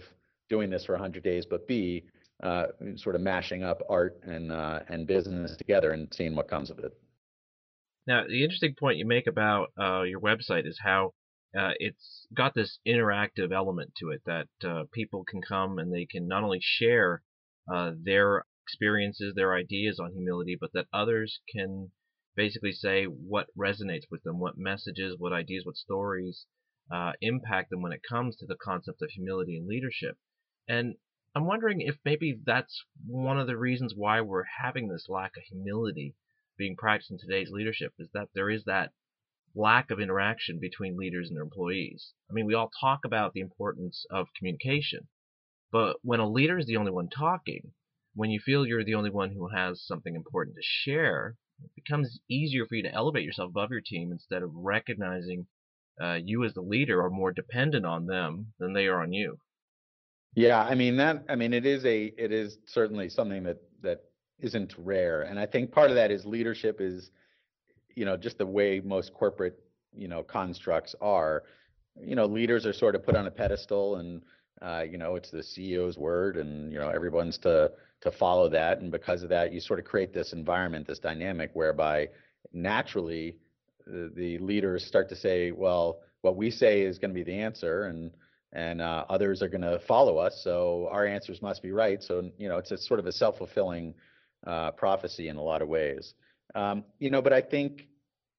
doing 0.49 0.69
this 0.69 0.85
for 0.85 0.93
100 0.93 1.23
days, 1.23 1.45
but 1.45 1.67
B, 1.67 2.03
uh, 2.41 2.67
sort 2.95 3.15
of 3.15 3.21
mashing 3.21 3.63
up 3.63 3.81
art 3.89 4.19
and 4.23 4.51
uh, 4.51 4.79
and 4.87 5.05
business 5.05 5.55
together 5.57 5.91
and 5.91 6.07
seeing 6.13 6.35
what 6.35 6.47
comes 6.47 6.69
of 6.69 6.79
it. 6.79 6.93
Now, 8.07 8.23
the 8.27 8.43
interesting 8.43 8.75
point 8.79 8.97
you 8.97 9.05
make 9.05 9.27
about 9.27 9.67
uh, 9.79 10.01
your 10.03 10.19
website 10.19 10.65
is 10.65 10.79
how 10.81 11.13
uh, 11.57 11.71
it's 11.79 12.27
got 12.33 12.53
this 12.55 12.79
interactive 12.87 13.51
element 13.53 13.91
to 13.97 14.09
it 14.09 14.21
that 14.25 14.47
uh, 14.67 14.83
people 14.93 15.23
can 15.25 15.41
come 15.41 15.79
and 15.79 15.93
they 15.93 16.05
can 16.05 16.27
not 16.27 16.43
only 16.43 16.59
share 16.61 17.21
uh, 17.71 17.91
their 18.01 18.45
experiences, 18.65 19.33
their 19.35 19.53
ideas 19.53 19.99
on 19.99 20.13
humility, 20.13 20.57
but 20.59 20.71
that 20.73 20.87
others 20.93 21.39
can 21.53 21.91
basically 22.35 22.71
say 22.71 23.05
what 23.05 23.47
resonates 23.57 24.05
with 24.09 24.23
them, 24.23 24.39
what 24.39 24.57
messages, 24.57 25.15
what 25.17 25.33
ideas, 25.33 25.65
what 25.65 25.75
stories 25.75 26.45
Uh, 26.91 27.13
impact 27.21 27.69
them 27.69 27.81
when 27.81 27.91
it 27.91 28.01
comes 28.07 28.35
to 28.35 28.47
the 28.47 28.55
concept 28.55 29.01
of 29.01 29.09
humility 29.11 29.55
and 29.55 29.67
leadership. 29.67 30.17
And 30.67 30.95
I'm 31.35 31.45
wondering 31.45 31.81
if 31.81 31.97
maybe 32.03 32.39
that's 32.43 32.83
one 33.05 33.39
of 33.39 33.45
the 33.45 33.57
reasons 33.57 33.93
why 33.95 34.21
we're 34.21 34.45
having 34.61 34.87
this 34.87 35.07
lack 35.07 35.37
of 35.37 35.43
humility 35.43 36.15
being 36.57 36.75
practiced 36.75 37.11
in 37.11 37.19
today's 37.19 37.51
leadership 37.51 37.93
is 37.99 38.09
that 38.13 38.29
there 38.33 38.49
is 38.49 38.63
that 38.65 38.91
lack 39.53 39.91
of 39.91 39.99
interaction 39.99 40.59
between 40.59 40.97
leaders 40.97 41.27
and 41.27 41.37
their 41.37 41.43
employees. 41.43 42.13
I 42.29 42.33
mean, 42.33 42.45
we 42.45 42.55
all 42.55 42.71
talk 42.81 43.05
about 43.05 43.33
the 43.33 43.41
importance 43.41 44.05
of 44.09 44.33
communication, 44.37 45.07
but 45.71 45.97
when 46.01 46.19
a 46.19 46.29
leader 46.29 46.57
is 46.57 46.65
the 46.65 46.77
only 46.77 46.91
one 46.91 47.09
talking, 47.09 47.73
when 48.15 48.31
you 48.31 48.39
feel 48.39 48.65
you're 48.65 48.83
the 48.83 48.95
only 48.95 49.11
one 49.11 49.31
who 49.31 49.49
has 49.49 49.85
something 49.85 50.15
important 50.15 50.55
to 50.55 50.63
share, 50.63 51.37
it 51.63 51.71
becomes 51.75 52.19
easier 52.27 52.65
for 52.65 52.75
you 52.75 52.83
to 52.83 52.93
elevate 52.93 53.23
yourself 53.23 53.49
above 53.49 53.69
your 53.69 53.81
team 53.81 54.11
instead 54.11 54.41
of 54.41 54.55
recognizing 54.55 55.47
uh, 56.01 56.19
you 56.23 56.43
as 56.43 56.53
the 56.53 56.61
leader 56.61 57.03
are 57.03 57.09
more 57.09 57.31
dependent 57.31 57.85
on 57.85 58.05
them 58.05 58.47
than 58.59 58.73
they 58.73 58.87
are 58.87 59.01
on 59.01 59.13
you. 59.13 59.37
Yeah, 60.35 60.61
I 60.61 60.75
mean 60.75 60.97
that. 60.97 61.25
I 61.27 61.35
mean 61.35 61.53
it 61.53 61.65
is 61.65 61.85
a. 61.85 62.13
It 62.17 62.31
is 62.31 62.57
certainly 62.65 63.09
something 63.09 63.43
that 63.43 63.57
that 63.81 64.01
isn't 64.39 64.75
rare, 64.77 65.23
and 65.23 65.39
I 65.39 65.45
think 65.45 65.71
part 65.71 65.89
of 65.89 65.95
that 65.95 66.11
is 66.11 66.25
leadership 66.25 66.79
is, 66.79 67.11
you 67.95 68.05
know, 68.05 68.15
just 68.15 68.37
the 68.37 68.45
way 68.45 68.79
most 68.79 69.13
corporate, 69.13 69.59
you 69.93 70.07
know, 70.07 70.23
constructs 70.23 70.95
are, 71.01 71.43
you 72.01 72.15
know, 72.15 72.25
leaders 72.25 72.65
are 72.65 72.73
sort 72.73 72.95
of 72.95 73.03
put 73.03 73.15
on 73.15 73.27
a 73.27 73.31
pedestal 73.31 73.97
and, 73.97 74.21
uh, 74.61 74.83
you 74.89 74.97
know, 74.97 75.15
it's 75.15 75.31
the 75.31 75.39
CEO's 75.39 75.97
word 75.97 76.37
and, 76.37 76.71
you 76.71 76.79
know, 76.79 76.89
everyone's 76.89 77.37
to, 77.39 77.71
to 78.01 78.11
follow 78.11 78.49
that. 78.49 78.79
And 78.79 78.91
because 78.91 79.23
of 79.23 79.29
that, 79.29 79.51
you 79.51 79.59
sort 79.59 79.79
of 79.79 79.85
create 79.85 80.13
this 80.13 80.31
environment, 80.31 80.87
this 80.87 80.99
dynamic 80.99 81.51
whereby 81.53 82.07
naturally 82.53 83.35
the, 84.15 84.37
leaders 84.39 84.85
start 84.85 85.09
to 85.09 85.15
say, 85.15 85.51
well, 85.51 85.99
what 86.21 86.35
we 86.35 86.51
say 86.51 86.81
is 86.81 86.99
going 86.99 87.11
to 87.11 87.15
be 87.15 87.23
the 87.23 87.39
answer 87.39 87.83
and, 87.85 88.11
and 88.51 88.81
uh, 88.81 89.05
others 89.09 89.41
are 89.41 89.47
going 89.47 89.61
to 89.61 89.79
follow 89.87 90.17
us. 90.17 90.41
So 90.43 90.87
our 90.91 91.05
answers 91.05 91.41
must 91.41 91.61
be 91.61 91.71
right. 91.71 92.01
So, 92.01 92.29
you 92.37 92.49
know, 92.49 92.57
it's 92.57 92.71
a 92.71 92.77
sort 92.77 92.99
of 92.99 93.05
a 93.05 93.11
self-fulfilling 93.11 93.93
uh, 94.45 94.71
prophecy 94.71 95.27
in 95.27 95.37
a 95.37 95.43
lot 95.43 95.61
of 95.61 95.67
ways. 95.67 96.13
Um, 96.55 96.83
you 96.99 97.09
know, 97.09 97.21
but 97.21 97.33
I 97.33 97.41
think, 97.41 97.87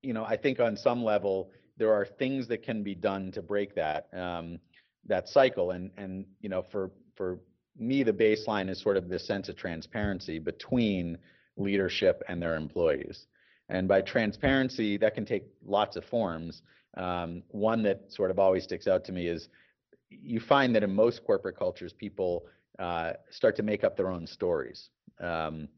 you 0.03 0.13
know, 0.13 0.25
I 0.25 0.37
think 0.37 0.61
on 0.61 0.77
some 0.77 1.05
level 1.05 1.51
there 1.81 1.93
are 1.93 2.05
things 2.05 2.47
that 2.49 2.63
can 2.63 2.83
be 2.83 2.95
done 2.95 3.33
to 3.33 3.43
break 3.43 3.75
that 3.75 4.09
um, 4.13 4.61
that 5.07 5.29
cycle. 5.29 5.73
And 5.73 5.91
and 5.97 6.27
you 6.41 6.49
know, 6.49 6.63
for 6.71 6.91
for 7.17 7.39
me, 7.77 8.03
the 8.03 8.13
baseline 8.13 8.69
is 8.69 8.81
sort 8.81 8.97
of 8.97 9.09
this 9.09 9.27
sense 9.27 9.49
of 9.49 9.57
transparency 9.57 10.39
between 10.39 11.19
leadership 11.57 12.23
and 12.29 12.41
their 12.41 12.57
employees. 12.57 13.27
And 13.71 13.89
by 13.89 14.03
transparency, 14.03 14.97
that 14.99 15.15
can 15.15 15.25
take 15.25 15.45
lots 15.65 15.97
of 15.97 16.05
forms. 16.05 16.63
Um, 16.97 17.43
one 17.49 17.83
that 17.85 18.13
sort 18.13 18.31
of 18.31 18.39
always 18.39 18.65
sticks 18.65 18.87
out 18.87 19.05
to 19.05 19.13
me 19.13 19.29
is 19.29 19.49
you 20.11 20.41
find 20.41 20.75
that 20.75 20.83
in 20.83 20.93
most 20.93 21.25
corporate 21.25 21.57
cultures, 21.57 21.93
people 21.93 22.47
uh, 22.79 23.13
start 23.31 23.57
to 23.57 23.63
make 23.63 23.85
up 23.85 23.97
their 23.97 24.11
own 24.11 24.27
stories. 24.27 24.91
Um, 25.21 25.69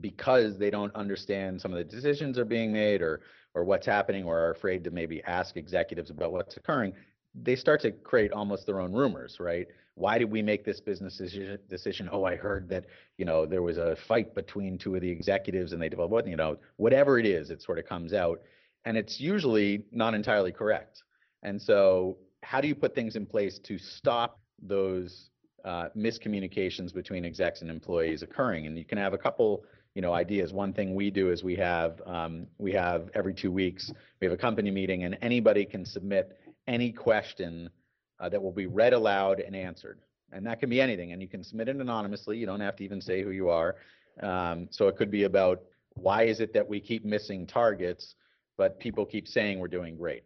because 0.00 0.58
they 0.58 0.70
don't 0.70 0.94
understand 0.94 1.60
some 1.60 1.72
of 1.72 1.78
the 1.78 1.84
decisions 1.84 2.38
are 2.38 2.44
being 2.44 2.72
made 2.72 3.02
or 3.02 3.20
or 3.54 3.64
what's 3.64 3.84
happening 3.84 4.24
or 4.24 4.38
are 4.38 4.50
afraid 4.50 4.82
to 4.84 4.90
maybe 4.90 5.22
ask 5.24 5.56
executives 5.56 6.10
about 6.10 6.32
what's 6.32 6.56
occurring 6.56 6.94
they 7.34 7.54
start 7.54 7.80
to 7.80 7.92
create 7.92 8.32
almost 8.32 8.64
their 8.64 8.80
own 8.80 8.92
rumors 8.92 9.38
right 9.38 9.66
why 9.94 10.18
did 10.18 10.30
we 10.30 10.42
make 10.42 10.64
this 10.64 10.80
business 10.80 11.20
decision? 11.68 12.08
Oh 12.10 12.24
i 12.24 12.36
heard 12.36 12.68
that 12.70 12.86
you 13.18 13.24
know 13.24 13.46
there 13.46 13.62
was 13.62 13.78
a 13.78 13.96
fight 14.08 14.34
between 14.34 14.78
two 14.78 14.94
of 14.94 15.02
the 15.02 15.10
executives 15.10 15.72
and 15.72 15.82
they 15.82 15.88
developed 15.88 16.12
what 16.12 16.26
you 16.26 16.36
know 16.36 16.56
whatever 16.76 17.18
it 17.18 17.26
is 17.26 17.50
it 17.50 17.62
sort 17.62 17.78
of 17.78 17.86
comes 17.86 18.12
out. 18.12 18.40
And 18.84 18.96
it's 18.96 19.20
usually 19.20 19.84
not 19.92 20.14
entirely 20.14 20.50
correct. 20.50 21.04
And 21.44 21.60
so 21.60 22.18
how 22.42 22.60
do 22.60 22.66
you 22.66 22.74
put 22.74 22.94
things 22.94 23.14
in 23.14 23.26
place 23.26 23.60
to 23.60 23.78
stop 23.78 24.40
those 24.60 25.30
uh, 25.64 25.88
miscommunications 25.96 26.92
between 26.92 27.24
execs 27.24 27.62
and 27.62 27.70
employees 27.70 28.22
occurring? 28.22 28.66
And 28.66 28.76
you 28.76 28.84
can 28.84 28.98
have 28.98 29.12
a 29.12 29.18
couple 29.18 29.64
you 29.94 30.00
know 30.00 30.12
ideas. 30.14 30.52
One 30.52 30.72
thing 30.72 30.94
we 30.94 31.10
do 31.10 31.30
is 31.30 31.44
we 31.44 31.56
have 31.56 32.00
um, 32.06 32.46
we 32.58 32.72
have 32.72 33.10
every 33.14 33.34
two 33.34 33.52
weeks 33.52 33.92
we 34.20 34.26
have 34.26 34.32
a 34.32 34.38
company 34.38 34.70
meeting 34.70 35.04
and 35.04 35.18
anybody 35.20 35.64
can 35.64 35.84
submit 35.84 36.38
any 36.66 36.92
question 36.92 37.68
uh, 38.22 38.28
that 38.28 38.42
will 38.42 38.52
be 38.52 38.66
read 38.66 38.92
aloud 38.92 39.40
and 39.40 39.54
answered. 39.54 39.98
And 40.32 40.46
that 40.46 40.60
can 40.60 40.70
be 40.70 40.80
anything. 40.80 41.12
And 41.12 41.20
you 41.20 41.28
can 41.28 41.44
submit 41.44 41.68
it 41.68 41.76
anonymously. 41.76 42.38
You 42.38 42.46
don't 42.46 42.60
have 42.60 42.76
to 42.76 42.84
even 42.84 43.00
say 43.00 43.22
who 43.22 43.32
you 43.32 43.50
are. 43.50 43.76
Um, 44.22 44.68
so 44.70 44.88
it 44.88 44.96
could 44.96 45.10
be 45.10 45.24
about 45.24 45.62
why 45.94 46.22
is 46.22 46.40
it 46.40 46.54
that 46.54 46.66
we 46.66 46.80
keep 46.80 47.04
missing 47.04 47.46
targets, 47.46 48.14
but 48.56 48.78
people 48.78 49.04
keep 49.04 49.28
saying 49.28 49.58
we're 49.58 49.68
doing 49.68 49.96
great, 49.96 50.22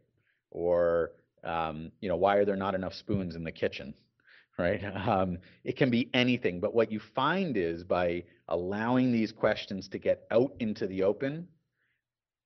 or 0.50 1.12
um, 1.43 1.91
you 2.00 2.09
know 2.09 2.17
why 2.17 2.37
are 2.37 2.45
there 2.45 2.57
not 2.57 2.75
enough 2.75 2.95
spoons 2.95 3.35
in 3.35 3.43
the 3.43 3.53
kitchen? 3.53 3.95
right? 4.59 4.83
Um, 5.07 5.38
it 5.65 5.76
can 5.76 5.91
be 5.91 6.09
anything. 6.15 6.61
But 6.61 6.75
what 6.75 6.91
you 6.91 6.99
find 7.15 7.59
is 7.59 7.85
by 7.85 8.25
allowing 8.49 9.12
these 9.12 9.31
questions 9.31 9.88
to 9.88 9.99
get 9.99 10.26
out 10.31 10.53
into 10.61 10.87
the 10.87 11.03
open 11.03 11.47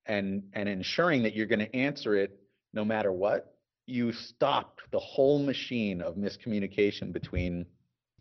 and, 0.06 0.42
and 0.52 0.68
ensuring 0.68 1.22
that 1.22 1.36
you're 1.36 1.46
going 1.46 1.60
to 1.60 1.76
answer 1.76 2.16
it 2.16 2.36
no 2.72 2.84
matter 2.84 3.12
what, 3.12 3.54
you 3.86 4.12
stop 4.12 4.78
the 4.92 4.98
whole 4.98 5.42
machine 5.42 6.00
of 6.00 6.16
miscommunication 6.16 7.12
between 7.12 7.66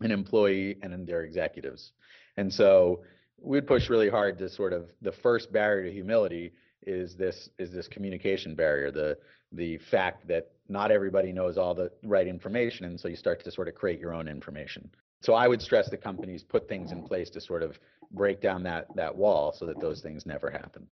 an 0.00 0.10
employee 0.10 0.76
and 0.82 1.06
their 1.06 1.22
executives. 1.22 1.92
And 2.36 2.52
so 2.52 3.02
we'd 3.40 3.66
push 3.66 3.88
really 3.88 4.08
hard 4.08 4.38
to 4.38 4.48
sort 4.48 4.72
of 4.72 4.90
the 5.02 5.12
first 5.12 5.52
barrier 5.52 5.84
to 5.84 5.92
humility 5.92 6.52
is 6.86 7.14
this 7.14 7.50
is 7.58 7.70
this 7.72 7.88
communication 7.88 8.54
barrier 8.54 8.90
the 8.90 9.16
the 9.52 9.76
fact 9.90 10.26
that 10.28 10.52
not 10.68 10.90
everybody 10.90 11.32
knows 11.32 11.58
all 11.58 11.74
the 11.74 11.90
right 12.04 12.26
information 12.26 12.86
and 12.86 12.98
so 12.98 13.08
you 13.08 13.16
start 13.16 13.42
to 13.44 13.50
sort 13.50 13.68
of 13.68 13.74
create 13.74 14.00
your 14.00 14.14
own 14.14 14.28
information 14.28 14.88
so 15.20 15.34
i 15.34 15.46
would 15.46 15.60
stress 15.60 15.90
that 15.90 16.02
companies 16.02 16.42
put 16.42 16.68
things 16.68 16.90
in 16.92 17.02
place 17.02 17.28
to 17.28 17.40
sort 17.40 17.62
of 17.62 17.78
break 18.12 18.40
down 18.40 18.62
that 18.62 18.86
that 18.94 19.14
wall 19.14 19.52
so 19.52 19.66
that 19.66 19.78
those 19.80 20.00
things 20.00 20.24
never 20.24 20.50
happen 20.50 20.86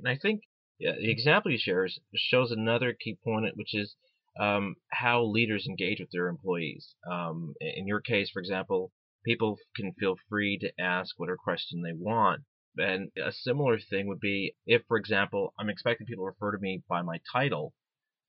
and 0.00 0.08
i 0.08 0.16
think 0.16 0.42
yeah, 0.78 0.92
the 0.92 1.10
example 1.10 1.50
you 1.50 1.58
share 1.58 1.88
shows 2.14 2.50
another 2.50 2.92
key 2.92 3.16
point 3.22 3.44
which 3.56 3.74
is 3.74 3.94
um, 4.38 4.76
how 4.92 5.24
leaders 5.24 5.66
engage 5.66 6.00
with 6.00 6.10
their 6.12 6.28
employees 6.28 6.94
um, 7.10 7.54
in 7.60 7.86
your 7.86 8.00
case 8.00 8.30
for 8.30 8.40
example 8.40 8.92
people 9.24 9.58
can 9.76 9.92
feel 9.98 10.16
free 10.28 10.58
to 10.58 10.70
ask 10.80 11.18
whatever 11.18 11.36
question 11.36 11.82
they 11.82 11.92
want 11.92 12.42
and 12.80 13.10
a 13.16 13.32
similar 13.32 13.80
thing 13.80 14.06
would 14.06 14.20
be 14.20 14.54
if, 14.64 14.84
for 14.86 14.96
example, 14.96 15.52
I'm 15.58 15.68
expecting 15.68 16.06
people 16.06 16.24
to 16.24 16.28
refer 16.28 16.52
to 16.52 16.60
me 16.60 16.84
by 16.88 17.02
my 17.02 17.20
title 17.32 17.74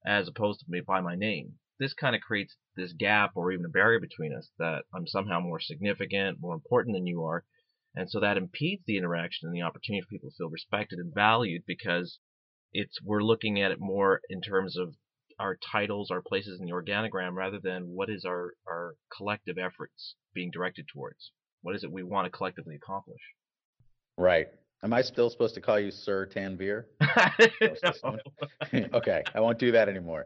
as 0.05 0.27
opposed 0.27 0.61
to 0.61 0.65
me 0.69 0.79
by 0.81 1.01
my 1.01 1.13
name. 1.13 1.59
This 1.77 1.93
kind 1.93 2.15
of 2.15 2.21
creates 2.21 2.55
this 2.75 2.93
gap 2.93 3.33
or 3.35 3.51
even 3.51 3.65
a 3.65 3.69
barrier 3.69 3.99
between 3.99 4.33
us 4.33 4.49
that 4.57 4.85
I'm 4.93 5.05
somehow 5.05 5.39
more 5.39 5.59
significant, 5.59 6.41
more 6.41 6.55
important 6.55 6.95
than 6.95 7.05
you 7.05 7.23
are. 7.25 7.45
And 7.95 8.09
so 8.09 8.19
that 8.21 8.37
impedes 8.37 8.83
the 8.85 8.97
interaction 8.97 9.47
and 9.47 9.55
the 9.55 9.61
opportunity 9.61 10.01
for 10.01 10.07
people 10.07 10.29
to 10.31 10.35
feel 10.35 10.49
respected 10.49 10.97
and 10.97 11.13
valued 11.13 11.63
because 11.67 12.17
it's 12.73 12.99
we're 13.03 13.23
looking 13.23 13.61
at 13.61 13.71
it 13.71 13.79
more 13.79 14.21
in 14.29 14.41
terms 14.41 14.77
of 14.77 14.93
our 15.39 15.57
titles, 15.71 16.11
our 16.11 16.21
places 16.21 16.59
in 16.59 16.65
the 16.65 16.73
organogram, 16.73 17.33
rather 17.33 17.59
than 17.61 17.83
what 17.83 18.09
is 18.09 18.25
our, 18.25 18.53
our 18.67 18.95
collective 19.15 19.57
efforts 19.57 20.15
being 20.33 20.51
directed 20.51 20.85
towards. 20.93 21.31
What 21.61 21.75
is 21.75 21.83
it 21.83 21.91
we 21.91 22.03
want 22.03 22.25
to 22.25 22.29
collectively 22.29 22.75
accomplish? 22.75 23.21
Right. 24.17 24.47
Am 24.83 24.93
I 24.93 25.01
still 25.01 25.29
supposed 25.29 25.55
to 25.55 25.61
call 25.61 25.79
you 25.79 25.91
Sir 25.91 26.25
Tanveer? 26.27 26.85
okay, 28.93 29.23
I 29.33 29.39
won't 29.39 29.59
do 29.59 29.71
that 29.71 29.89
anymore. 29.89 30.25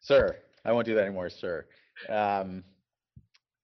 Sir, 0.00 0.36
I 0.64 0.72
won't 0.72 0.86
do 0.86 0.94
that 0.94 1.04
anymore, 1.04 1.30
sir. 1.30 1.66
Um, 2.08 2.62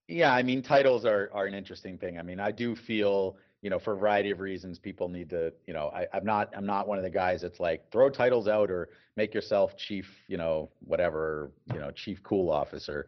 yeah, 0.08 0.32
I 0.32 0.42
mean, 0.42 0.62
titles 0.62 1.04
are, 1.04 1.30
are 1.32 1.46
an 1.46 1.54
interesting 1.54 1.98
thing. 1.98 2.18
I 2.18 2.22
mean, 2.22 2.40
I 2.40 2.50
do 2.50 2.74
feel, 2.74 3.36
you 3.64 3.70
know, 3.70 3.78
for 3.78 3.94
a 3.94 3.96
variety 3.96 4.30
of 4.30 4.40
reasons, 4.40 4.78
people 4.78 5.08
need 5.08 5.30
to, 5.30 5.50
you 5.66 5.72
know, 5.72 5.90
I, 5.94 6.06
I'm 6.12 6.26
not, 6.26 6.52
I'm 6.54 6.66
not 6.66 6.86
one 6.86 6.98
of 6.98 7.04
the 7.04 7.08
guys 7.08 7.40
that's 7.40 7.58
like 7.58 7.90
throw 7.90 8.10
titles 8.10 8.46
out 8.46 8.70
or 8.70 8.90
make 9.16 9.32
yourself 9.32 9.74
chief, 9.78 10.04
you 10.28 10.36
know, 10.36 10.68
whatever, 10.80 11.50
you 11.72 11.80
know, 11.80 11.90
chief 11.90 12.22
cool 12.22 12.50
officer. 12.50 13.06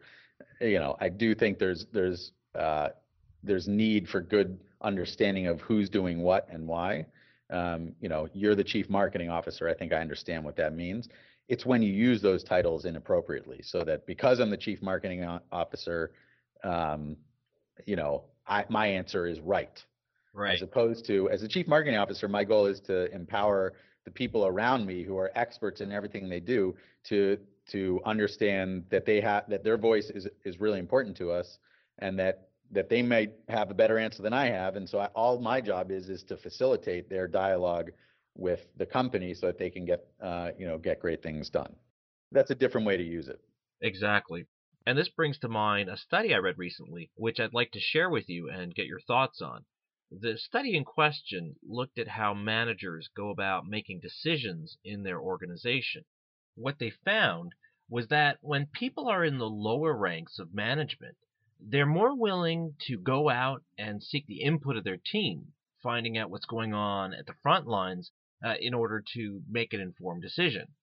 You 0.59 0.79
know, 0.79 0.97
I 0.99 1.09
do 1.09 1.35
think 1.35 1.59
there's, 1.59 1.85
there's, 1.93 2.31
uh, 2.55 2.89
there's 3.43 3.67
need 3.67 4.09
for 4.09 4.19
good 4.19 4.59
understanding 4.81 5.45
of 5.45 5.61
who's 5.61 5.91
doing 5.91 6.23
what 6.23 6.47
and 6.49 6.67
why. 6.67 7.05
Um, 7.51 7.93
you 8.01 8.09
know, 8.09 8.27
you're 8.33 8.55
the 8.55 8.63
chief 8.63 8.89
marketing 8.89 9.29
officer. 9.29 9.69
I 9.69 9.75
think 9.75 9.93
I 9.93 9.97
understand 9.97 10.43
what 10.43 10.55
that 10.55 10.73
means. 10.73 11.07
It's 11.49 11.67
when 11.67 11.83
you 11.83 11.93
use 11.93 12.19
those 12.19 12.43
titles 12.43 12.85
inappropriately, 12.85 13.61
so 13.61 13.83
that 13.83 14.07
because 14.07 14.39
I'm 14.39 14.49
the 14.49 14.57
chief 14.57 14.81
marketing 14.81 15.23
officer, 15.51 16.13
um, 16.63 17.15
you 17.85 17.95
know, 17.95 18.23
I, 18.47 18.65
my 18.69 18.87
answer 18.87 19.27
is 19.27 19.39
right. 19.39 19.85
Right. 20.37 20.53
As 20.53 20.61
opposed 20.61 21.07
to, 21.07 21.31
as 21.31 21.41
a 21.41 21.47
chief 21.47 21.67
marketing 21.67 21.97
officer, 21.97 22.27
my 22.27 22.43
goal 22.43 22.67
is 22.67 22.79
to 22.81 23.11
empower 23.11 23.73
the 24.05 24.11
people 24.11 24.45
around 24.45 24.85
me 24.85 25.01
who 25.01 25.17
are 25.17 25.31
experts 25.33 25.81
in 25.81 25.91
everything 25.91 26.29
they 26.29 26.39
do 26.39 26.75
to 27.05 27.39
to 27.71 27.99
understand 28.05 28.85
that 28.91 29.03
they 29.03 29.19
have 29.19 29.49
that 29.49 29.63
their 29.63 29.79
voice 29.79 30.11
is 30.11 30.27
is 30.45 30.59
really 30.59 30.77
important 30.77 31.17
to 31.17 31.31
us, 31.31 31.57
and 31.97 32.19
that 32.19 32.49
that 32.69 32.87
they 32.87 33.01
may 33.01 33.29
have 33.49 33.71
a 33.71 33.73
better 33.73 33.97
answer 33.97 34.21
than 34.21 34.31
I 34.31 34.45
have. 34.45 34.75
And 34.75 34.87
so 34.87 34.99
I, 34.99 35.07
all 35.15 35.39
my 35.39 35.59
job 35.59 35.89
is 35.89 36.07
is 36.07 36.21
to 36.25 36.37
facilitate 36.37 37.09
their 37.09 37.27
dialogue 37.27 37.89
with 38.35 38.59
the 38.77 38.85
company 38.85 39.33
so 39.33 39.47
that 39.47 39.57
they 39.57 39.71
can 39.71 39.85
get 39.85 40.05
uh, 40.21 40.51
you 40.55 40.67
know 40.67 40.77
get 40.77 40.99
great 40.99 41.23
things 41.23 41.49
done. 41.49 41.75
That's 42.31 42.51
a 42.51 42.55
different 42.55 42.85
way 42.85 42.95
to 42.95 43.03
use 43.03 43.27
it. 43.27 43.41
Exactly. 43.81 44.45
And 44.85 44.95
this 44.95 45.09
brings 45.09 45.39
to 45.39 45.49
mind 45.49 45.89
a 45.89 45.97
study 45.97 46.35
I 46.35 46.37
read 46.37 46.59
recently, 46.59 47.09
which 47.15 47.39
I'd 47.39 47.55
like 47.55 47.71
to 47.71 47.79
share 47.79 48.11
with 48.11 48.29
you 48.29 48.51
and 48.51 48.75
get 48.75 48.85
your 48.85 48.99
thoughts 49.01 49.41
on. 49.41 49.65
The 50.09 50.37
study 50.37 50.77
in 50.77 50.85
question 50.85 51.57
looked 51.61 51.99
at 51.99 52.07
how 52.07 52.33
managers 52.33 53.09
go 53.09 53.29
about 53.29 53.67
making 53.67 53.99
decisions 53.99 54.77
in 54.81 55.03
their 55.03 55.19
organization. 55.19 56.05
What 56.55 56.79
they 56.79 56.91
found 56.91 57.51
was 57.89 58.07
that 58.07 58.37
when 58.41 58.67
people 58.67 59.09
are 59.09 59.25
in 59.25 59.37
the 59.37 59.49
lower 59.49 59.93
ranks 59.93 60.39
of 60.39 60.53
management, 60.53 61.17
they're 61.59 61.85
more 61.85 62.15
willing 62.15 62.77
to 62.87 62.97
go 62.97 63.29
out 63.29 63.65
and 63.77 64.01
seek 64.01 64.25
the 64.27 64.43
input 64.43 64.77
of 64.77 64.85
their 64.85 64.95
team, 64.95 65.53
finding 65.83 66.17
out 66.17 66.29
what's 66.29 66.45
going 66.45 66.73
on 66.73 67.13
at 67.13 67.25
the 67.25 67.35
front 67.43 67.67
lines 67.67 68.13
uh, 68.41 68.55
in 68.61 68.73
order 68.73 69.03
to 69.13 69.43
make 69.49 69.73
an 69.73 69.81
informed 69.81 70.21
decision. 70.21 70.73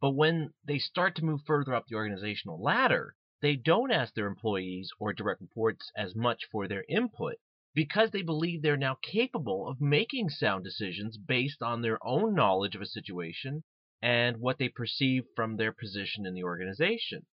But 0.00 0.12
when 0.12 0.54
they 0.64 0.78
start 0.78 1.16
to 1.16 1.24
move 1.26 1.42
further 1.44 1.74
up 1.74 1.86
the 1.86 1.96
organizational 1.96 2.58
ladder, 2.58 3.14
they 3.42 3.56
don't 3.56 3.90
ask 3.90 4.14
their 4.14 4.26
employees 4.26 4.90
or 4.98 5.12
direct 5.12 5.42
reports 5.42 5.92
as 5.94 6.16
much 6.16 6.46
for 6.46 6.66
their 6.66 6.86
input. 6.88 7.36
Because 7.74 8.10
they 8.10 8.22
believe 8.22 8.62
they're 8.62 8.76
now 8.76 8.96
capable 9.02 9.68
of 9.68 9.80
making 9.80 10.28
sound 10.28 10.64
decisions 10.64 11.16
based 11.16 11.62
on 11.62 11.82
their 11.82 11.98
own 12.06 12.34
knowledge 12.34 12.74
of 12.74 12.82
a 12.82 12.86
situation 12.86 13.62
and 14.02 14.38
what 14.38 14.58
they 14.58 14.68
perceive 14.68 15.24
from 15.36 15.56
their 15.56 15.72
position 15.72 16.26
in 16.26 16.34
the 16.34 16.42
organization. 16.42 17.26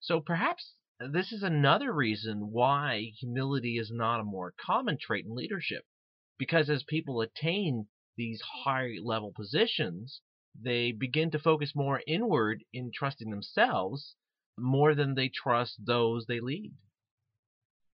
So 0.00 0.20
perhaps 0.20 0.74
this 1.00 1.32
is 1.32 1.42
another 1.42 1.92
reason 1.92 2.50
why 2.50 3.12
humility 3.20 3.78
is 3.78 3.90
not 3.90 4.20
a 4.20 4.24
more 4.24 4.54
common 4.60 4.98
trait 4.98 5.26
in 5.26 5.34
leadership. 5.34 5.84
Because 6.38 6.70
as 6.70 6.82
people 6.84 7.20
attain 7.20 7.88
these 8.16 8.40
high 8.64 8.96
level 9.02 9.32
positions, 9.34 10.20
they 10.60 10.92
begin 10.92 11.30
to 11.30 11.38
focus 11.38 11.72
more 11.74 12.02
inward 12.06 12.64
in 12.72 12.90
trusting 12.92 13.30
themselves 13.30 14.16
more 14.56 14.94
than 14.94 15.14
they 15.14 15.28
trust 15.28 15.84
those 15.84 16.26
they 16.26 16.40
lead. 16.40 16.72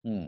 Hmm. 0.04 0.28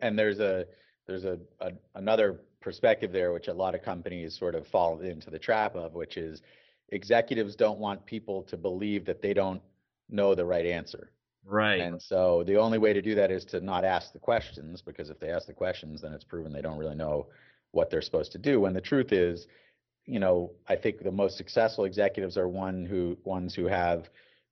And 0.00 0.18
there's 0.18 0.40
a 0.40 0.66
there's 1.06 1.24
a, 1.24 1.38
a 1.60 1.72
another 1.94 2.40
perspective 2.60 3.12
there, 3.12 3.32
which 3.32 3.48
a 3.48 3.54
lot 3.54 3.74
of 3.74 3.82
companies 3.82 4.36
sort 4.36 4.54
of 4.54 4.66
fall 4.66 5.00
into 5.00 5.30
the 5.30 5.38
trap 5.38 5.74
of, 5.76 5.94
which 5.94 6.16
is 6.16 6.42
executives 6.90 7.56
don't 7.56 7.78
want 7.78 8.04
people 8.06 8.42
to 8.44 8.56
believe 8.56 9.04
that 9.06 9.22
they 9.22 9.34
don't 9.34 9.62
know 10.08 10.34
the 10.34 10.44
right 10.44 10.66
answer. 10.66 11.10
Right. 11.44 11.80
And 11.80 12.02
so 12.02 12.42
the 12.44 12.56
only 12.56 12.78
way 12.78 12.92
to 12.92 13.00
do 13.00 13.14
that 13.14 13.30
is 13.30 13.44
to 13.46 13.60
not 13.60 13.84
ask 13.84 14.12
the 14.12 14.18
questions, 14.18 14.82
because 14.82 15.10
if 15.10 15.20
they 15.20 15.30
ask 15.30 15.46
the 15.46 15.52
questions, 15.52 16.02
then 16.02 16.12
it's 16.12 16.24
proven 16.24 16.52
they 16.52 16.60
don't 16.60 16.78
really 16.78 16.96
know 16.96 17.28
what 17.70 17.88
they're 17.88 18.02
supposed 18.02 18.32
to 18.32 18.38
do. 18.38 18.60
When 18.60 18.72
the 18.72 18.80
truth 18.80 19.12
is, 19.12 19.46
you 20.06 20.18
know, 20.18 20.52
I 20.68 20.76
think 20.76 21.02
the 21.02 21.12
most 21.12 21.36
successful 21.36 21.84
executives 21.84 22.36
are 22.36 22.48
one 22.48 22.84
who 22.84 23.16
ones 23.24 23.54
who 23.54 23.66
have 23.66 24.08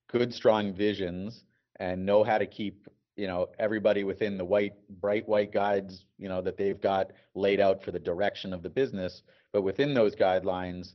good, 0.08 0.32
strong 0.32 0.72
visions 0.72 1.44
and 1.76 2.06
know 2.06 2.22
how 2.22 2.38
to 2.38 2.46
keep 2.46 2.86
you 3.16 3.26
know 3.26 3.48
everybody 3.58 4.04
within 4.04 4.36
the 4.36 4.44
white 4.44 4.74
bright 5.00 5.28
white 5.28 5.52
guides 5.52 6.04
you 6.18 6.28
know 6.28 6.42
that 6.42 6.56
they've 6.56 6.80
got 6.80 7.12
laid 7.34 7.60
out 7.60 7.82
for 7.82 7.90
the 7.90 7.98
direction 7.98 8.52
of 8.52 8.62
the 8.62 8.70
business. 8.70 9.22
But 9.52 9.62
within 9.62 9.94
those 9.94 10.14
guidelines 10.14 10.94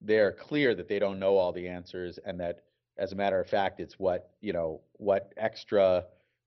they're 0.00 0.32
clear 0.32 0.74
that 0.74 0.88
they 0.88 0.98
don't 0.98 1.18
know 1.18 1.36
all 1.36 1.52
the 1.52 1.68
answers 1.68 2.18
and 2.24 2.38
that 2.40 2.62
as 2.98 3.12
a 3.12 3.16
matter 3.16 3.40
of 3.40 3.48
fact 3.48 3.80
it's 3.80 3.98
what 3.98 4.30
you 4.40 4.52
know 4.52 4.80
what 4.94 5.32
extra 5.36 6.04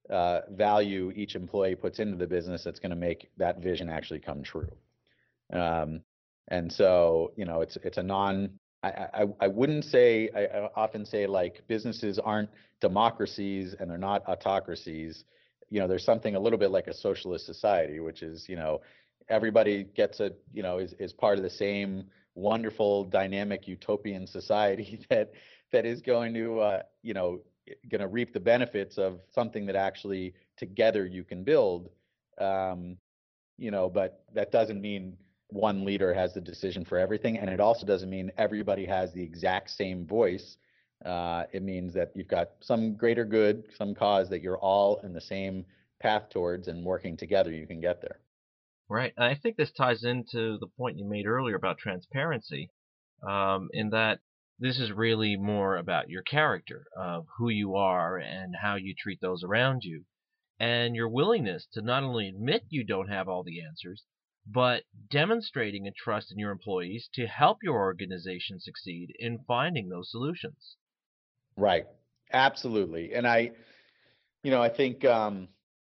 uh, 0.10 0.42
value 0.52 1.12
each 1.16 1.36
employee 1.36 1.76
puts 1.76 2.00
into 2.00 2.18
the 2.18 2.28
business 2.28 2.64
that's 2.64 2.80
going 2.80 2.90
to 2.90 2.96
make 2.96 3.30
that 3.38 3.60
vision 3.62 3.90
actually 3.90 4.20
come 4.20 4.42
true. 4.42 4.72
Um, 5.54 6.02
and 6.48 6.72
so 6.72 7.32
you 7.36 7.46
know 7.46 7.62
it's 7.62 7.78
it's 7.84 7.98
a 7.98 8.04
non 8.04 8.60
I, 8.84 8.88
I, 9.14 9.26
I 9.42 9.48
wouldn't 9.48 9.86
say 9.86 10.30
I, 10.36 10.46
I 10.46 10.70
often 10.76 11.06
say 11.06 11.28
like 11.28 11.64
businesses 11.68 12.18
aren't 12.20 12.50
democracies 12.80 13.76
and 13.80 13.90
they're 13.90 13.98
not 13.98 14.24
autocracies. 14.28 15.26
You 15.70 15.80
know 15.80 15.88
there's 15.88 16.06
something 16.06 16.36
a 16.36 16.40
little 16.40 16.60
bit 16.60 16.72
like 16.72 16.88
a 16.88 16.94
socialist 16.94 17.46
society 17.46 18.00
which 18.00 18.24
is 18.24 18.48
you 18.48 18.56
know 18.56 18.82
everybody 19.30 19.84
gets 19.84 20.20
a 20.20 20.32
you 20.54 20.64
know 20.64 20.80
is, 20.80 20.94
is 20.94 21.14
part 21.14 21.38
of 21.38 21.44
the 21.44 21.50
same 21.50 22.06
wonderful 22.36 23.04
dynamic 23.04 23.68
utopian 23.68 24.26
society 24.40 25.06
that 25.10 25.32
that 25.72 25.86
is 25.86 26.02
going 26.02 26.34
to 26.34 26.60
uh, 26.60 26.82
you 27.04 27.14
know 27.14 27.40
going 27.90 28.02
to 28.02 28.08
reap 28.08 28.34
the 28.34 28.40
benefits 28.40 28.98
of 28.98 29.20
something 29.30 29.66
that 29.66 29.76
actually 29.76 30.34
together 30.58 31.06
you 31.06 31.24
can 31.24 31.44
build. 31.44 31.90
Um, 32.40 32.98
you 33.58 33.72
know 33.72 33.90
but 33.90 34.24
that 34.34 34.52
doesn't 34.52 34.82
mean 34.82 35.18
one 35.50 35.84
leader 35.86 36.14
has 36.14 36.34
the 36.34 36.42
decision 36.42 36.86
for 36.86 36.98
everything 36.98 37.38
and 37.38 37.50
it 37.50 37.60
also 37.60 37.86
doesn't 37.86 38.10
mean 38.10 38.32
everybody 38.38 38.86
has 38.86 39.12
the 39.14 39.24
exact 39.24 39.70
same 39.70 40.06
voice 40.06 40.58
uh, 41.06 41.44
it 41.54 41.64
means 41.64 41.94
that 41.94 42.12
you've 42.16 42.28
got 42.28 42.52
some 42.60 42.96
greater 42.96 43.26
good 43.26 43.64
some 43.78 43.96
cause 43.96 44.30
that 44.30 44.42
you're 44.42 44.60
all 44.60 45.00
in 45.04 45.14
the 45.14 45.22
same 45.22 45.66
path 46.02 46.30
towards 46.30 46.68
and 46.68 46.86
working 46.86 47.18
together 47.18 47.52
you 47.52 47.68
can 47.68 47.80
get 47.82 48.02
there 48.02 48.20
Right. 48.90 49.14
And 49.16 49.24
I 49.26 49.36
think 49.36 49.56
this 49.56 49.72
ties 49.72 50.04
into 50.04 50.58
the 50.58 50.68
point 50.68 50.98
you 50.98 51.06
made 51.06 51.28
earlier 51.28 51.56
about 51.56 51.78
transparency, 51.78 52.72
um, 53.22 53.70
in 53.72 53.92
that 53.92 54.20
this 54.58 54.80
is 54.80 54.92
really 54.92 55.38
more 55.38 55.78
about 55.78 56.10
your 56.10 56.24
character 56.24 56.88
of 56.98 57.28
who 57.38 57.50
you 57.50 57.76
are 57.76 58.18
and 58.18 58.56
how 58.56 58.76
you 58.76 58.96
treat 58.96 59.22
those 59.22 59.44
around 59.44 59.84
you, 59.84 60.06
and 60.60 60.96
your 60.96 61.08
willingness 61.08 61.68
to 61.74 61.82
not 61.84 62.04
only 62.04 62.28
admit 62.30 62.66
you 62.70 62.84
don't 62.84 63.10
have 63.10 63.30
all 63.30 63.44
the 63.44 63.62
answers, 63.62 64.06
but 64.48 64.84
demonstrating 65.10 65.88
a 65.88 65.92
trust 65.92 66.32
in 66.32 66.40
your 66.40 66.52
employees 66.52 67.10
to 67.14 67.28
help 67.28 67.58
your 67.64 67.78
organization 67.78 68.60
succeed 68.60 69.14
in 69.20 69.40
finding 69.48 69.90
those 69.90 70.12
solutions. 70.12 70.78
Right. 71.58 71.86
Absolutely. 72.34 73.14
And 73.14 73.28
I, 73.28 73.52
you 74.44 74.52
know, 74.52 74.62
I 74.62 74.70
think 74.70 75.04
um, 75.06 75.48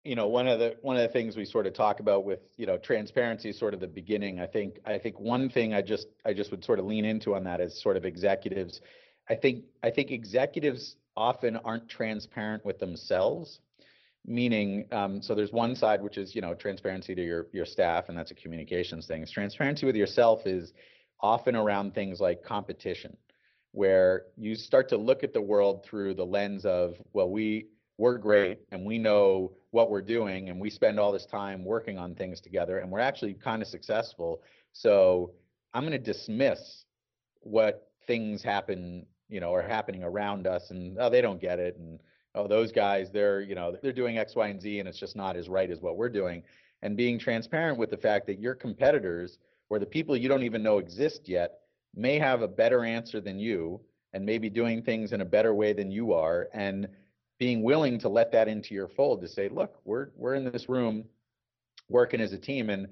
you 0.04 0.14
know 0.14 0.28
one 0.28 0.46
of 0.46 0.58
the 0.58 0.76
one 0.82 0.96
of 0.96 1.02
the 1.02 1.08
things 1.08 1.36
we 1.36 1.44
sort 1.44 1.66
of 1.66 1.72
talk 1.72 1.98
about 2.00 2.24
with 2.24 2.40
you 2.56 2.66
know 2.66 2.76
transparency 2.76 3.48
is 3.48 3.58
sort 3.58 3.74
of 3.74 3.80
the 3.80 3.88
beginning 3.88 4.38
i 4.38 4.46
think 4.46 4.78
i 4.84 4.98
think 4.98 5.18
one 5.18 5.48
thing 5.48 5.74
i 5.74 5.80
just 5.80 6.06
i 6.24 6.32
just 6.32 6.50
would 6.50 6.62
sort 6.62 6.78
of 6.78 6.84
lean 6.84 7.04
into 7.04 7.34
on 7.34 7.42
that 7.42 7.60
is 7.60 7.80
sort 7.82 7.96
of 7.96 8.04
executives 8.04 8.82
i 9.28 9.34
think 9.34 9.64
i 9.82 9.90
think 9.90 10.10
executives 10.10 10.96
often 11.16 11.56
aren't 11.58 11.88
transparent 11.88 12.64
with 12.64 12.78
themselves 12.78 13.60
meaning 14.26 14.86
um, 14.92 15.20
so 15.20 15.34
there's 15.34 15.52
one 15.52 15.76
side 15.76 16.02
which 16.02 16.16
is 16.16 16.34
you 16.34 16.40
know 16.40 16.54
transparency 16.54 17.14
to 17.14 17.22
your 17.22 17.46
your 17.52 17.66
staff 17.66 18.08
and 18.08 18.16
that's 18.16 18.30
a 18.30 18.34
communications 18.34 19.06
thing. 19.06 19.26
Transparency 19.26 19.86
with 19.86 19.96
yourself 19.96 20.46
is 20.46 20.72
often 21.20 21.56
around 21.56 21.94
things 21.94 22.20
like 22.20 22.42
competition 22.42 23.16
where 23.72 24.26
you 24.36 24.54
start 24.54 24.88
to 24.88 24.96
look 24.96 25.24
at 25.24 25.32
the 25.32 25.40
world 25.40 25.84
through 25.84 26.14
the 26.14 26.24
lens 26.24 26.64
of 26.64 26.94
well 27.12 27.28
we 27.28 27.66
we're 27.98 28.18
great 28.18 28.58
and 28.72 28.84
we 28.84 28.98
know 28.98 29.52
what 29.70 29.90
we're 29.90 30.02
doing 30.02 30.48
and 30.48 30.60
we 30.60 30.68
spend 30.68 30.98
all 30.98 31.12
this 31.12 31.26
time 31.26 31.64
working 31.64 31.98
on 31.98 32.14
things 32.14 32.40
together 32.40 32.78
and 32.78 32.90
we're 32.90 32.98
actually 32.98 33.34
kind 33.34 33.62
of 33.62 33.68
successful. 33.68 34.42
So 34.72 35.32
i'm 35.74 35.82
going 35.82 35.92
to 35.92 35.98
dismiss 35.98 36.84
what 37.40 37.88
things 38.06 38.42
happen 38.42 39.06
you 39.28 39.40
know 39.40 39.52
are 39.52 39.62
happening 39.62 40.02
around 40.02 40.46
us 40.46 40.70
and 40.70 40.96
oh 40.98 41.10
they 41.10 41.20
don't 41.20 41.40
get 41.40 41.58
it 41.58 41.76
and 41.76 42.00
oh 42.34 42.46
those 42.46 42.72
guys 42.72 43.10
they're 43.12 43.40
you 43.40 43.54
know 43.54 43.76
they're 43.82 43.92
doing 43.92 44.18
x 44.18 44.34
y 44.34 44.48
and 44.48 44.60
z 44.60 44.80
and 44.80 44.88
it's 44.88 44.98
just 44.98 45.16
not 45.16 45.36
as 45.36 45.48
right 45.48 45.70
as 45.70 45.80
what 45.80 45.96
we're 45.96 46.08
doing 46.08 46.42
and 46.82 46.96
being 46.96 47.18
transparent 47.18 47.78
with 47.78 47.90
the 47.90 47.96
fact 47.96 48.26
that 48.26 48.38
your 48.38 48.54
competitors 48.54 49.38
or 49.70 49.78
the 49.78 49.86
people 49.86 50.16
you 50.16 50.28
don't 50.28 50.42
even 50.42 50.62
know 50.62 50.78
exist 50.78 51.28
yet 51.28 51.60
may 51.94 52.18
have 52.18 52.42
a 52.42 52.48
better 52.48 52.84
answer 52.84 53.20
than 53.20 53.38
you 53.38 53.80
and 54.12 54.24
maybe 54.24 54.48
doing 54.48 54.82
things 54.82 55.12
in 55.12 55.20
a 55.20 55.24
better 55.24 55.54
way 55.54 55.72
than 55.72 55.90
you 55.90 56.12
are 56.12 56.48
and 56.52 56.88
being 57.38 57.62
willing 57.62 57.98
to 57.98 58.08
let 58.08 58.30
that 58.32 58.48
into 58.48 58.74
your 58.74 58.88
fold 58.88 59.20
to 59.20 59.28
say, 59.28 59.48
look, 59.48 59.80
we're 59.84 60.08
we're 60.16 60.34
in 60.34 60.50
this 60.50 60.68
room 60.68 61.04
working 61.88 62.20
as 62.20 62.32
a 62.32 62.38
team, 62.38 62.70
and 62.70 62.88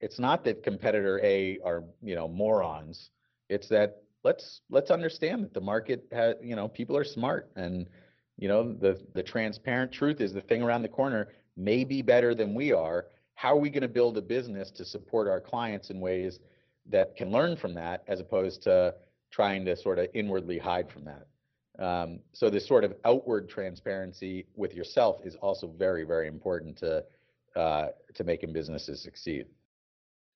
it's 0.00 0.18
not 0.18 0.44
that 0.44 0.62
competitor 0.62 1.20
A 1.22 1.58
are 1.64 1.84
you 2.02 2.14
know 2.14 2.28
morons. 2.28 3.10
It's 3.48 3.68
that 3.68 4.02
let's 4.24 4.62
let's 4.70 4.90
understand 4.90 5.44
that 5.44 5.54
the 5.54 5.60
market 5.60 6.04
has 6.12 6.34
you 6.42 6.56
know 6.56 6.68
people 6.68 6.96
are 6.96 7.04
smart 7.04 7.50
and 7.56 7.88
you 8.40 8.48
know 8.48 8.72
the 8.72 8.98
the 9.14 9.22
transparent 9.22 9.92
truth 9.92 10.20
is 10.20 10.32
the 10.32 10.40
thing 10.40 10.62
around 10.62 10.82
the 10.82 10.88
corner 10.88 11.28
may 11.56 11.84
be 11.84 12.00
better 12.00 12.34
than 12.34 12.54
we 12.54 12.72
are. 12.72 13.06
How 13.34 13.52
are 13.52 13.60
we 13.60 13.70
going 13.70 13.82
to 13.82 13.88
build 13.88 14.16
a 14.16 14.22
business 14.22 14.70
to 14.72 14.84
support 14.84 15.28
our 15.28 15.40
clients 15.40 15.90
in 15.90 16.00
ways 16.00 16.40
that 16.86 17.16
can 17.16 17.30
learn 17.30 17.56
from 17.56 17.74
that 17.74 18.02
as 18.08 18.18
opposed 18.18 18.62
to 18.62 18.94
trying 19.30 19.64
to 19.66 19.76
sort 19.76 19.98
of 19.98 20.08
inwardly 20.14 20.58
hide 20.58 20.90
from 20.90 21.04
that? 21.04 21.26
Um, 21.78 22.20
so 22.32 22.50
this 22.50 22.66
sort 22.66 22.84
of 22.84 22.94
outward 23.04 23.48
transparency 23.48 24.46
with 24.56 24.74
yourself 24.74 25.20
is 25.24 25.36
also 25.36 25.68
very, 25.78 26.04
very 26.04 26.26
important 26.26 26.78
to 26.78 27.04
uh, 27.54 27.88
to 28.14 28.24
making 28.24 28.54
businesses 28.54 29.02
succeed. 29.02 29.46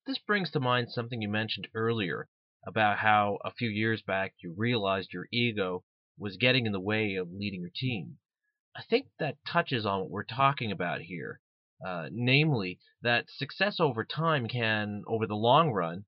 This 0.05 0.19
brings 0.19 0.51
to 0.51 0.59
mind 0.59 0.91
something 0.91 1.23
you 1.23 1.29
mentioned 1.29 1.67
earlier 1.73 2.27
about 2.67 2.99
how 2.99 3.39
a 3.43 3.51
few 3.51 3.69
years 3.69 4.03
back 4.03 4.33
you 4.43 4.53
realized 4.55 5.11
your 5.11 5.27
ego 5.31 5.83
was 6.17 6.37
getting 6.37 6.65
in 6.65 6.71
the 6.71 6.79
way 6.79 7.15
of 7.15 7.31
leading 7.31 7.61
your 7.61 7.71
team. 7.75 8.17
I 8.75 8.83
think 8.83 9.07
that 9.19 9.43
touches 9.45 9.85
on 9.85 10.01
what 10.01 10.09
we're 10.09 10.23
talking 10.23 10.71
about 10.71 11.01
here, 11.01 11.39
uh, 11.85 12.09
namely 12.11 12.79
that 13.01 13.29
success 13.29 13.79
over 13.79 14.03
time 14.03 14.47
can, 14.47 15.03
over 15.07 15.25
the 15.27 15.35
long 15.35 15.71
run, 15.71 16.05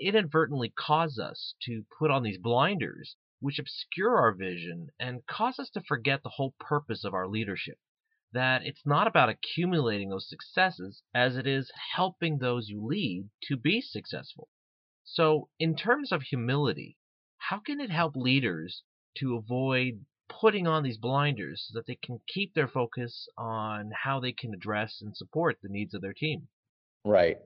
inadvertently 0.00 0.70
cause 0.70 1.18
us 1.18 1.54
to 1.62 1.84
put 1.98 2.10
on 2.10 2.22
these 2.22 2.38
blinders 2.38 3.16
which 3.40 3.58
obscure 3.58 4.16
our 4.16 4.32
vision 4.32 4.88
and 4.98 5.26
cause 5.26 5.58
us 5.58 5.68
to 5.70 5.82
forget 5.82 6.22
the 6.22 6.30
whole 6.30 6.54
purpose 6.58 7.04
of 7.04 7.12
our 7.12 7.28
leadership. 7.28 7.78
That 8.32 8.64
it's 8.64 8.84
not 8.84 9.06
about 9.06 9.28
accumulating 9.28 10.08
those 10.08 10.28
successes 10.28 11.02
as 11.14 11.36
it 11.36 11.46
is 11.46 11.70
helping 11.94 12.38
those 12.38 12.68
you 12.68 12.84
lead 12.84 13.30
to 13.44 13.56
be 13.56 13.80
successful. 13.80 14.48
So, 15.04 15.50
in 15.58 15.76
terms 15.76 16.12
of 16.12 16.22
humility, 16.22 16.98
how 17.36 17.58
can 17.60 17.80
it 17.80 17.90
help 17.90 18.16
leaders 18.16 18.82
to 19.18 19.36
avoid 19.36 20.00
putting 20.28 20.66
on 20.66 20.82
these 20.82 20.98
blinders 20.98 21.66
so 21.68 21.78
that 21.78 21.86
they 21.86 21.98
can 22.02 22.20
keep 22.26 22.54
their 22.54 22.68
focus 22.68 23.28
on 23.38 23.90
how 23.94 24.20
they 24.20 24.32
can 24.32 24.52
address 24.52 24.98
and 25.00 25.16
support 25.16 25.56
the 25.62 25.68
needs 25.68 25.94
of 25.94 26.02
their 26.02 26.12
team? 26.12 26.46
Right. 27.04 27.38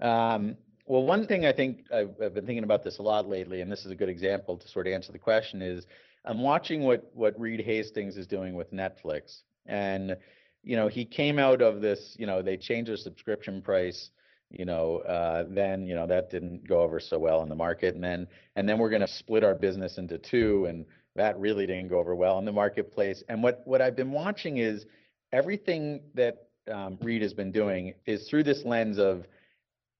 Um, 0.00 0.56
well, 0.86 1.04
one 1.04 1.26
thing 1.26 1.46
I 1.46 1.52
think 1.52 1.84
I've, 1.92 2.14
I've, 2.22 2.34
been 2.34 2.46
thinking 2.46 2.64
about 2.64 2.82
this 2.82 2.98
a 2.98 3.02
lot 3.02 3.28
lately, 3.28 3.60
and 3.60 3.70
this 3.70 3.84
is 3.84 3.90
a 3.90 3.94
good 3.94 4.08
example 4.08 4.56
to 4.56 4.68
sort 4.68 4.86
of 4.86 4.92
answer 4.92 5.12
the 5.12 5.18
question, 5.18 5.62
is 5.62 5.86
I'm 6.24 6.40
watching 6.40 6.82
what 6.82 7.10
what 7.14 7.38
Reed 7.38 7.60
Hastings 7.60 8.16
is 8.16 8.26
doing 8.26 8.54
with 8.54 8.72
Netflix, 8.72 9.42
and 9.66 10.16
you 10.62 10.76
know, 10.76 10.88
he 10.88 11.04
came 11.04 11.38
out 11.38 11.60
of 11.60 11.80
this, 11.80 12.14
you 12.18 12.26
know, 12.26 12.42
they 12.42 12.56
changed 12.56 12.88
their 12.88 12.96
subscription 12.96 13.62
price, 13.62 14.10
you 14.50 14.64
know, 14.64 14.98
uh, 14.98 15.44
then, 15.48 15.86
you 15.86 15.94
know, 15.94 16.06
that 16.06 16.30
didn't 16.30 16.66
go 16.68 16.82
over 16.82 17.00
so 17.00 17.18
well 17.18 17.42
in 17.42 17.48
the 17.48 17.54
market. 17.54 17.94
And 17.94 18.04
then, 18.04 18.28
and 18.54 18.68
then 18.68 18.78
we're 18.78 18.90
going 18.90 19.00
to 19.00 19.08
split 19.08 19.42
our 19.42 19.54
business 19.54 19.98
into 19.98 20.18
two. 20.18 20.66
And 20.66 20.84
that 21.14 21.38
really 21.38 21.66
didn't 21.66 21.88
go 21.88 21.98
over 21.98 22.14
well 22.14 22.38
in 22.38 22.44
the 22.44 22.52
marketplace. 22.52 23.22
And 23.28 23.42
what, 23.42 23.62
what 23.64 23.82
I've 23.82 23.96
been 23.96 24.12
watching 24.12 24.58
is 24.58 24.86
everything 25.32 26.00
that 26.14 26.48
um, 26.70 26.98
Reed 27.00 27.22
has 27.22 27.34
been 27.34 27.52
doing 27.52 27.94
is 28.06 28.28
through 28.28 28.44
this 28.44 28.64
lens 28.64 28.98
of, 28.98 29.26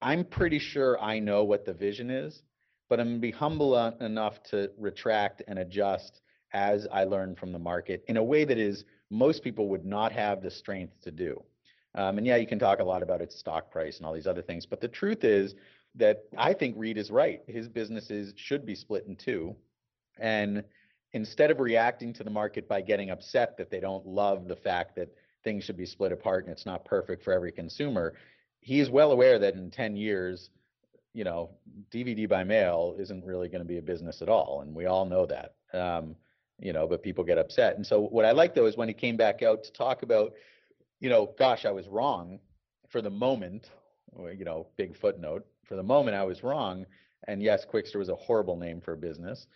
I'm 0.01 0.25
pretty 0.25 0.59
sure 0.59 1.01
I 1.01 1.19
know 1.19 1.45
what 1.45 1.65
the 1.65 1.73
vision 1.73 2.11
is, 2.11 2.43
but 2.89 3.01
I'm 3.01 3.15
to 3.15 3.21
be 3.21 3.31
humble 3.31 3.77
enough 4.01 4.43
to 4.51 4.71
retract 4.79 5.43
and 5.47 5.59
adjust 5.59 6.21
as 6.53 6.87
I 6.93 7.05
learn 7.05 7.35
from 7.35 7.53
the 7.53 7.59
market 7.59 8.05
in 8.09 8.17
a 8.17 8.23
way 8.23 8.45
that 8.45 8.59
is 8.59 8.85
most 9.11 9.43
people 9.43 9.69
would 9.69 9.85
not 9.85 10.13
have 10.13 10.43
the 10.43 10.51
strength 10.51 11.01
to 11.03 11.11
do. 11.11 11.43
Um, 11.95 12.19
and 12.19 12.27
yeah, 12.27 12.37
you 12.37 12.47
can 12.47 12.59
talk 12.59 12.81
a 12.81 12.85
lot 12.85 13.03
about 13.03 13.21
its 13.21 13.39
stock 13.39 13.71
price 13.71 13.99
and 13.99 14.07
all 14.07 14.13
these 14.13 14.27
other 14.27 14.43
things, 14.43 14.67
but 14.67 14.81
the 14.81 14.89
truth 14.89 15.25
is 15.25 15.55
that 15.95 16.25
I 16.39 16.55
think 16.55 16.75
Reed 16.79 16.97
is 16.97 17.11
right. 17.11 17.43
His 17.47 17.69
businesses 17.69 18.33
should 18.37 18.65
be 18.65 18.75
split 18.75 19.05
in 19.07 19.17
two. 19.17 19.55
And 20.19 20.65
instead 21.15 21.51
of 21.51 21.61
reacting 21.61 22.13
to 22.15 22.25
the 22.25 22.31
market 22.31 22.69
by 22.69 22.81
getting 22.81 23.11
upset 23.11 23.57
that 23.59 23.71
they 23.71 23.81
don't 23.81 24.07
love 24.07 24.49
the 24.49 24.57
fact 24.57 24.97
that 24.97 25.09
things 25.45 25.65
should 25.65 25.77
be 25.77 25.87
split 25.87 26.13
apart 26.13 26.45
and 26.45 26.53
it's 26.53 26.67
not 26.67 26.85
perfect 26.85 27.23
for 27.23 27.33
every 27.33 27.53
consumer, 27.53 28.15
he 28.61 28.81
is 28.81 28.91
well 28.91 29.13
aware 29.13 29.39
that 29.39 29.55
in 29.55 29.71
10 29.71 29.97
years, 29.97 30.51
you 31.13 31.25
know, 31.25 31.51
DVD 31.91 32.29
by 32.29 32.45
mail 32.45 32.95
isn't 32.99 33.25
really 33.25 33.49
going 33.49 33.61
to 33.61 33.69
be 33.69 33.79
a 33.79 33.83
business 33.83 34.23
at 34.23 34.29
all. 34.29 34.63
And 34.63 34.75
we 34.75 34.87
all 34.87 35.05
know 35.05 35.27
that. 35.27 35.55
Um, 35.75 36.17
you 36.59 36.73
know, 36.73 36.87
but 36.87 37.03
people 37.03 37.25
get 37.25 37.39
upset. 37.39 37.77
And 37.77 37.85
so 37.85 38.01
what 38.01 38.25
I 38.25 38.31
like 38.31 38.55
though 38.55 38.67
is 38.67 38.77
when 38.77 38.89
he 38.89 38.95
came 38.95 39.17
back 39.17 39.43
out 39.43 39.65
to 39.65 39.73
talk 39.73 40.03
about, 40.03 40.33
you 41.01 41.11
know, 41.11 41.35
gosh, 41.37 41.65
I 41.65 41.73
was 41.73 41.89
wrong 41.89 42.39
for 42.89 43.03
the 43.03 43.11
moment, 43.11 43.69
you 44.17 44.45
know, 44.45 44.69
big 44.77 44.97
footnote. 44.97 45.45
For 45.65 45.75
the 45.75 45.83
moment, 45.83 46.17
I 46.17 46.23
was 46.23 46.45
wrong. 46.45 46.87
And 47.27 47.43
yes, 47.43 47.67
Qwikster 47.71 47.97
was 47.97 48.09
a 48.09 48.15
horrible 48.15 48.57
name 48.57 48.81
for 48.81 48.93
a 48.93 48.97
business. 48.97 49.47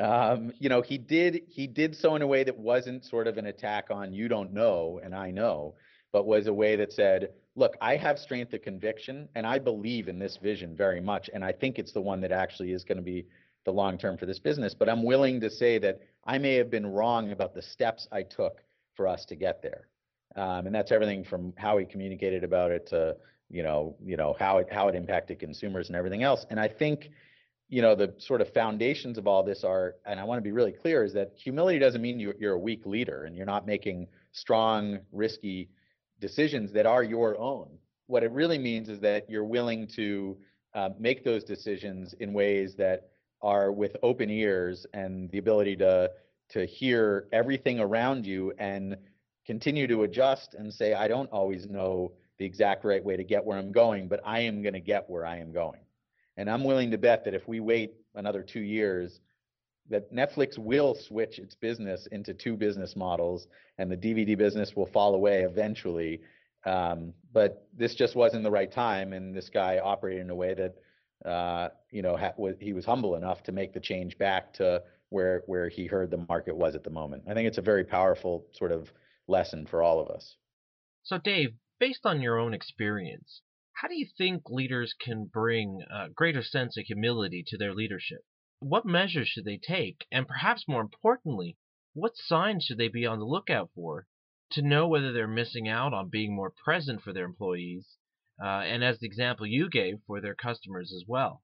Um, 0.00 0.52
you 0.58 0.68
know, 0.68 0.82
he 0.82 0.98
did 0.98 1.42
he 1.48 1.66
did 1.66 1.94
so 1.94 2.16
in 2.16 2.22
a 2.22 2.26
way 2.26 2.44
that 2.44 2.58
wasn't 2.58 3.04
sort 3.04 3.26
of 3.28 3.38
an 3.38 3.46
attack 3.46 3.86
on 3.90 4.12
you 4.12 4.28
don't 4.28 4.52
know 4.52 5.00
and 5.02 5.14
I 5.14 5.30
know, 5.30 5.74
but 6.12 6.26
was 6.26 6.46
a 6.46 6.52
way 6.52 6.76
that 6.76 6.92
said, 6.92 7.30
look, 7.54 7.76
I 7.80 7.96
have 7.96 8.18
strength 8.18 8.52
of 8.54 8.62
conviction 8.62 9.28
and 9.34 9.46
I 9.46 9.58
believe 9.58 10.08
in 10.08 10.18
this 10.18 10.36
vision 10.36 10.76
very 10.76 11.00
much. 11.00 11.30
And 11.32 11.44
I 11.44 11.52
think 11.52 11.78
it's 11.78 11.92
the 11.92 12.00
one 12.00 12.20
that 12.22 12.32
actually 12.32 12.72
is 12.72 12.82
going 12.82 12.98
to 12.98 13.04
be 13.04 13.26
the 13.64 13.72
long 13.72 13.96
term 13.96 14.16
for 14.18 14.26
this 14.26 14.40
business. 14.40 14.74
But 14.74 14.88
I'm 14.88 15.04
willing 15.04 15.40
to 15.40 15.50
say 15.50 15.78
that 15.78 16.00
I 16.24 16.38
may 16.38 16.54
have 16.54 16.70
been 16.70 16.86
wrong 16.86 17.30
about 17.30 17.54
the 17.54 17.62
steps 17.62 18.08
I 18.10 18.22
took 18.22 18.62
for 18.94 19.06
us 19.06 19.24
to 19.26 19.36
get 19.36 19.62
there. 19.62 19.86
Um, 20.36 20.66
and 20.66 20.74
that's 20.74 20.90
everything 20.90 21.24
from 21.24 21.52
how 21.56 21.78
he 21.78 21.84
communicated 21.84 22.42
about 22.42 22.72
it 22.72 22.88
to 22.88 23.16
you 23.50 23.62
know 23.62 23.94
you 24.02 24.16
know 24.16 24.34
how 24.38 24.58
it 24.58 24.68
how 24.72 24.88
it 24.88 24.94
impacted 24.94 25.38
consumers 25.38 25.88
and 25.88 25.96
everything 25.96 26.22
else. 26.22 26.44
And 26.50 26.58
I 26.58 26.66
think 26.66 27.10
you 27.68 27.82
know 27.82 27.94
the 27.94 28.14
sort 28.18 28.40
of 28.40 28.52
foundations 28.52 29.18
of 29.18 29.26
all 29.26 29.42
this 29.42 29.64
are, 29.64 29.96
and 30.04 30.20
I 30.20 30.24
want 30.24 30.38
to 30.38 30.42
be 30.42 30.52
really 30.52 30.72
clear, 30.72 31.04
is 31.04 31.12
that 31.14 31.32
humility 31.36 31.78
doesn't 31.78 32.02
mean 32.02 32.20
you're, 32.20 32.34
you're 32.38 32.54
a 32.54 32.58
weak 32.58 32.86
leader 32.86 33.24
and 33.24 33.36
you're 33.36 33.46
not 33.46 33.66
making 33.66 34.06
strong, 34.32 35.00
risky 35.12 35.68
decisions 36.20 36.72
that 36.72 36.86
are 36.86 37.02
your 37.02 37.38
own. 37.38 37.68
What 38.06 38.22
it 38.22 38.30
really 38.32 38.58
means 38.58 38.88
is 38.88 39.00
that 39.00 39.28
you're 39.30 39.44
willing 39.44 39.86
to 39.96 40.36
uh, 40.74 40.90
make 40.98 41.24
those 41.24 41.44
decisions 41.44 42.14
in 42.20 42.32
ways 42.32 42.74
that 42.76 43.08
are 43.42 43.72
with 43.72 43.96
open 44.02 44.30
ears 44.30 44.86
and 44.92 45.30
the 45.30 45.38
ability 45.38 45.76
to 45.76 46.10
to 46.50 46.66
hear 46.66 47.26
everything 47.32 47.80
around 47.80 48.26
you 48.26 48.52
and 48.58 48.96
continue 49.46 49.86
to 49.86 50.02
adjust 50.02 50.54
and 50.54 50.72
say 50.72 50.94
I 50.94 51.08
don't 51.08 51.30
always 51.30 51.66
know 51.66 52.12
the 52.38 52.44
exact 52.44 52.84
right 52.84 53.02
way 53.02 53.16
to 53.16 53.24
get 53.24 53.44
where 53.44 53.58
I'm 53.58 53.72
going, 53.72 54.08
but 54.08 54.20
I 54.24 54.40
am 54.40 54.62
going 54.62 54.74
to 54.74 54.80
get 54.80 55.08
where 55.08 55.24
I 55.24 55.38
am 55.38 55.52
going. 55.52 55.80
And 56.36 56.50
I'm 56.50 56.64
willing 56.64 56.90
to 56.90 56.98
bet 56.98 57.24
that 57.24 57.34
if 57.34 57.46
we 57.46 57.60
wait 57.60 57.94
another 58.14 58.42
2 58.42 58.60
years 58.60 59.20
that 59.90 60.12
Netflix 60.12 60.58
will 60.58 60.94
switch 60.94 61.38
its 61.38 61.54
business 61.54 62.08
into 62.10 62.32
two 62.32 62.56
business 62.56 62.96
models 62.96 63.46
and 63.76 63.90
the 63.90 63.96
DVD 63.96 64.36
business 64.36 64.74
will 64.74 64.86
fall 64.86 65.14
away 65.14 65.42
eventually. 65.42 66.22
Um, 66.64 67.12
but 67.32 67.68
this 67.76 67.94
just 67.94 68.16
wasn't 68.16 68.44
the 68.44 68.50
right 68.50 68.72
time. 68.72 69.12
And 69.12 69.34
this 69.34 69.50
guy 69.50 69.78
operated 69.78 70.22
in 70.22 70.30
a 70.30 70.34
way 70.34 70.54
that 70.54 70.74
uh, 71.24 71.68
you 71.90 72.02
know, 72.02 72.16
ha- 72.16 72.34
was, 72.36 72.54
he 72.60 72.72
was 72.72 72.84
humble 72.84 73.14
enough 73.14 73.42
to 73.44 73.52
make 73.52 73.72
the 73.72 73.80
change 73.80 74.18
back 74.18 74.52
to 74.54 74.82
where 75.10 75.42
where 75.46 75.68
he 75.68 75.86
heard 75.86 76.10
the 76.10 76.24
market 76.28 76.56
was 76.56 76.74
at 76.74 76.84
the 76.84 76.90
moment. 76.90 77.22
I 77.28 77.34
think 77.34 77.46
it's 77.48 77.58
a 77.58 77.62
very 77.62 77.84
powerful 77.84 78.46
sort 78.52 78.72
of 78.72 78.92
lesson 79.26 79.66
for 79.66 79.82
all 79.82 80.00
of 80.00 80.08
us. 80.08 80.36
So, 81.02 81.18
Dave, 81.18 81.54
based 81.78 82.04
on 82.04 82.20
your 82.20 82.38
own 82.38 82.52
experience, 82.52 83.42
how 83.84 83.88
do 83.88 83.98
you 83.98 84.06
think 84.16 84.44
leaders 84.48 84.94
can 84.98 85.26
bring 85.30 85.82
a 85.90 86.08
greater 86.08 86.42
sense 86.42 86.78
of 86.78 86.86
humility 86.86 87.44
to 87.46 87.58
their 87.58 87.74
leadership? 87.74 88.20
What 88.58 88.86
measures 88.86 89.28
should 89.28 89.44
they 89.44 89.58
take, 89.58 90.06
and 90.10 90.26
perhaps 90.26 90.64
more 90.66 90.80
importantly, 90.80 91.58
what 91.92 92.16
signs 92.16 92.64
should 92.64 92.78
they 92.78 92.88
be 92.88 93.04
on 93.04 93.18
the 93.18 93.26
lookout 93.26 93.68
for 93.74 94.06
to 94.52 94.62
know 94.62 94.88
whether 94.88 95.12
they're 95.12 95.28
missing 95.28 95.68
out 95.68 95.92
on 95.92 96.08
being 96.08 96.34
more 96.34 96.50
present 96.64 97.02
for 97.02 97.12
their 97.12 97.26
employees 97.26 97.86
uh, 98.42 98.60
and 98.60 98.82
as 98.82 99.00
the 99.00 99.06
example 99.06 99.46
you 99.46 99.68
gave 99.68 99.96
for 100.06 100.18
their 100.18 100.34
customers 100.34 100.90
as 100.96 101.04
well. 101.06 101.42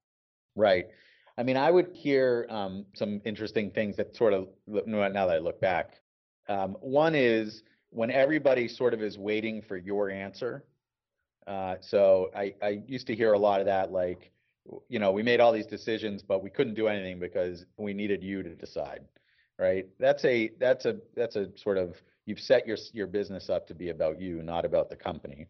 Right. 0.55 0.85
I 1.37 1.43
mean, 1.43 1.57
I 1.57 1.69
would 1.69 1.91
hear 1.93 2.47
um, 2.49 2.87
some 2.95 3.21
interesting 3.23 3.69
things 3.69 3.97
that 3.97 4.15
sort 4.15 4.33
of 4.33 4.47
now 4.65 5.27
that 5.27 5.35
I 5.35 5.37
look 5.37 5.61
back. 5.61 5.91
Um, 6.49 6.75
one 6.81 7.13
is 7.13 7.61
when 7.91 8.09
everybody 8.09 8.67
sort 8.67 8.95
of 8.95 9.03
is 9.03 9.15
waiting 9.15 9.61
for 9.61 9.77
your 9.77 10.09
answer. 10.09 10.65
Uh, 11.51 11.75
so 11.81 12.31
I, 12.33 12.53
I 12.61 12.81
used 12.87 13.07
to 13.07 13.15
hear 13.15 13.33
a 13.33 13.37
lot 13.39 13.59
of 13.59 13.65
that, 13.65 13.91
like, 13.91 14.31
you 14.87 14.99
know, 14.99 15.11
we 15.11 15.21
made 15.21 15.41
all 15.41 15.51
these 15.51 15.65
decisions, 15.65 16.23
but 16.23 16.41
we 16.41 16.49
couldn't 16.49 16.75
do 16.75 16.87
anything 16.87 17.19
because 17.19 17.65
we 17.77 17.93
needed 17.93 18.23
you 18.23 18.41
to 18.41 18.55
decide, 18.55 19.01
right? 19.59 19.85
That's 19.99 20.23
a 20.23 20.51
that's 20.59 20.85
a 20.85 20.93
that's 21.13 21.35
a 21.35 21.49
sort 21.57 21.77
of 21.77 22.01
you've 22.25 22.39
set 22.39 22.65
your 22.65 22.77
your 22.93 23.07
business 23.07 23.49
up 23.49 23.67
to 23.67 23.75
be 23.75 23.89
about 23.89 24.21
you, 24.21 24.41
not 24.41 24.63
about 24.63 24.89
the 24.89 24.95
company. 24.95 25.47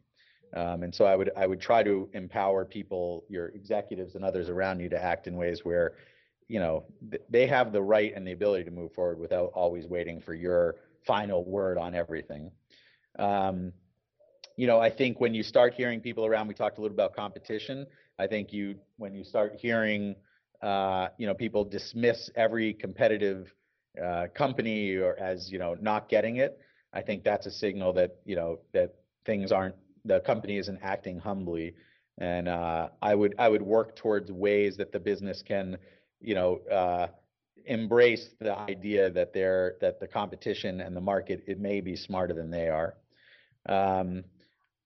Um, 0.56 0.82
and 0.82 0.96
so 0.96 1.06
I 1.06 1.16
would 1.16 1.30
I 1.38 1.46
would 1.46 1.62
try 1.62 1.84
to 1.84 2.10
empower 2.14 2.66
people, 2.66 3.24
your 3.30 3.50
executives 3.50 4.16
and 4.16 4.26
others 4.26 4.50
around 4.50 4.80
you, 4.80 4.90
to 4.90 5.04
act 5.04 5.28
in 5.28 5.36
ways 5.36 5.60
where, 5.64 5.94
you 6.48 6.60
know, 6.60 6.86
th- 7.12 7.24
they 7.30 7.46
have 7.46 7.72
the 7.72 7.82
right 7.84 8.12
and 8.16 8.26
the 8.26 8.32
ability 8.32 8.64
to 8.64 8.72
move 8.72 8.92
forward 8.94 9.20
without 9.20 9.52
always 9.54 9.86
waiting 9.86 10.20
for 10.20 10.34
your 10.34 10.78
final 11.06 11.46
word 11.46 11.78
on 11.78 11.94
everything. 11.94 12.52
Um, 13.20 13.74
you 14.62 14.68
know, 14.68 14.80
I 14.80 14.92
think 14.92 15.20
when 15.20 15.34
you 15.34 15.42
start 15.42 15.74
hearing 15.74 16.00
people 16.00 16.24
around, 16.24 16.48
we 16.48 16.54
talked 16.54 16.78
a 16.78 16.82
little 16.82 16.94
about 16.94 17.16
competition. 17.16 17.88
I 18.20 18.28
think 18.28 18.54
you 18.54 18.76
when 18.98 19.16
you 19.16 19.24
start 19.24 19.56
hearing, 19.56 20.16
uh, 20.62 21.08
you 21.18 21.26
know, 21.26 21.34
people 21.34 21.64
dismiss 21.66 22.30
every 22.36 22.74
competitive 22.76 23.52
uh, 24.06 24.28
company 24.36 24.98
or 24.98 25.18
as 25.18 25.52
you 25.52 25.58
know 25.58 25.76
not 25.82 26.10
getting 26.10 26.36
it. 26.38 26.60
I 26.94 27.02
think 27.02 27.24
that's 27.24 27.48
a 27.48 27.52
signal 27.52 27.92
that 27.94 28.12
you 28.24 28.36
know 28.36 28.60
that 28.74 28.94
things 29.26 29.52
aren't 29.52 29.76
the 30.06 30.20
company 30.20 30.60
isn't 30.60 30.80
acting 30.84 31.18
humbly 31.18 31.74
and 32.20 32.48
uh, 32.48 32.90
I 33.02 33.16
would 33.16 33.34
I 33.40 33.50
would 33.50 33.64
work 33.64 33.96
towards 33.96 34.32
ways 34.32 34.78
that 34.78 34.92
the 34.92 35.00
business 35.00 35.42
can, 35.42 35.78
you 36.20 36.36
know, 36.36 36.60
uh, 36.72 37.08
embrace 37.66 38.30
the 38.40 38.56
idea 38.56 39.10
that 39.10 39.34
they're 39.34 39.78
that 39.82 40.00
the 40.00 40.08
competition 40.08 40.82
and 40.82 40.96
the 40.96 41.02
market 41.02 41.44
it 41.48 41.60
may 41.60 41.82
be 41.82 41.96
smarter 41.96 42.36
than 42.36 42.52
they 42.52 42.70
are. 42.70 42.96
Um, 43.68 44.24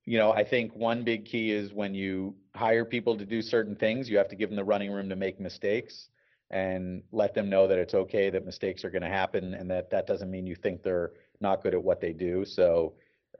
you 0.05 0.17
know, 0.17 0.31
I 0.31 0.43
think 0.43 0.75
one 0.75 1.03
big 1.03 1.25
key 1.25 1.51
is 1.51 1.73
when 1.73 1.95
you 1.95 2.35
hire 2.55 2.85
people 2.85 3.17
to 3.17 3.25
do 3.25 3.41
certain 3.41 3.75
things, 3.75 4.09
you 4.09 4.17
have 4.17 4.29
to 4.29 4.35
give 4.35 4.49
them 4.49 4.55
the 4.55 4.63
running 4.63 4.91
room 4.91 5.09
to 5.09 5.15
make 5.15 5.39
mistakes 5.39 6.09
and 6.51 7.01
let 7.11 7.33
them 7.33 7.49
know 7.49 7.67
that 7.67 7.79
it's 7.79 7.95
okay 7.95 8.29
that 8.29 8.45
mistakes 8.45 8.85
are 8.85 8.91
going 8.91 9.01
to 9.01 9.09
happen 9.09 9.55
and 9.55 9.69
that 9.69 9.89
that 9.89 10.05
doesn't 10.05 10.29
mean 10.29 10.45
you 10.45 10.55
think 10.55 10.83
they're 10.83 11.11
not 11.41 11.63
good 11.63 11.73
at 11.73 11.83
what 11.83 11.99
they 11.99 12.13
do. 12.13 12.45
So, 12.45 12.93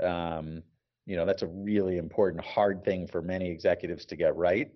um, 0.03 0.63
you 1.05 1.15
know, 1.15 1.25
that's 1.25 1.43
a 1.43 1.47
really 1.47 1.97
important, 1.97 2.43
hard 2.43 2.83
thing 2.83 3.07
for 3.07 3.21
many 3.21 3.49
executives 3.49 4.05
to 4.05 4.15
get 4.15 4.35
right. 4.35 4.71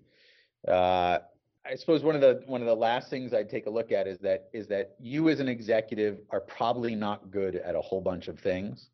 Uh, 0.68 1.20
I 1.66 1.76
suppose 1.76 2.04
one 2.04 2.16
of 2.16 2.22
the 2.22 2.44
one 2.46 2.62
of 2.62 2.68
the 2.68 2.76
last 2.76 3.10
things 3.10 3.34
I'd 3.34 3.50
take 3.50 3.66
a 3.66 3.70
look 3.70 3.92
at 3.92 4.08
is 4.08 4.18
that 4.20 4.50
is 4.54 4.68
that 4.68 4.96
you 5.00 5.30
as 5.30 5.40
an 5.40 5.48
executive 5.48 6.20
are 6.30 6.40
probably 6.40 6.96
not 6.96 7.32
good 7.32 7.56
at 7.56 7.76
a 7.76 7.82
whole 7.82 8.02
bunch 8.02 8.28
of 8.28 8.40
things, 8.40 8.90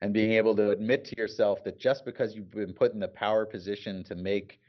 and 0.00 0.12
being 0.12 0.32
able 0.32 0.54
to 0.56 0.70
admit 0.70 1.04
to 1.06 1.16
yourself 1.16 1.64
that 1.64 1.78
just 1.78 2.04
because 2.04 2.34
you've 2.34 2.50
been 2.50 2.72
put 2.72 2.92
in 2.92 3.00
the 3.00 3.08
power 3.08 3.44
position 3.44 4.04
to 4.04 4.14
make, 4.14 4.60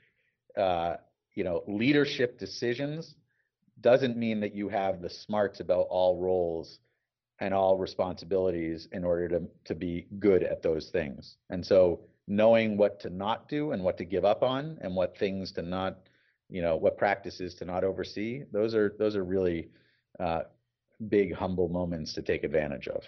uh, 0.57 0.95
you 1.35 1.43
know, 1.43 1.63
leadership 1.67 2.39
decisions, 2.39 3.15
doesn't 3.81 4.17
mean 4.17 4.39
that 4.41 4.55
you 4.55 4.69
have 4.69 5.01
the 5.01 5.09
smarts 5.09 5.59
about 5.59 5.87
all 5.89 6.19
roles 6.19 6.79
and 7.39 7.53
all 7.53 7.77
responsibilities 7.77 8.87
in 8.91 9.03
order 9.03 9.29
to 9.29 9.41
to 9.65 9.75
be 9.75 10.07
good 10.19 10.43
at 10.43 10.61
those 10.61 10.89
things. 10.89 11.37
And 11.49 11.65
so 11.65 12.01
knowing 12.27 12.77
what 12.77 12.99
to 13.01 13.09
not 13.09 13.47
do 13.47 13.71
and 13.71 13.83
what 13.83 13.97
to 13.97 14.05
give 14.05 14.25
up 14.25 14.43
on 14.43 14.77
and 14.81 14.95
what 14.95 15.17
things 15.17 15.51
to 15.53 15.61
not, 15.61 15.97
you 16.49 16.61
know, 16.61 16.75
what 16.75 16.97
practices 16.97 17.55
to 17.55 17.65
not 17.65 17.83
oversee, 17.83 18.43
those 18.51 18.75
are 18.75 18.95
those 18.99 19.15
are 19.15 19.23
really 19.23 19.69
uh, 20.19 20.41
big 21.07 21.33
humble 21.33 21.69
moments 21.69 22.13
to 22.13 22.21
take 22.21 22.43
advantage 22.43 22.87
of. 22.87 23.03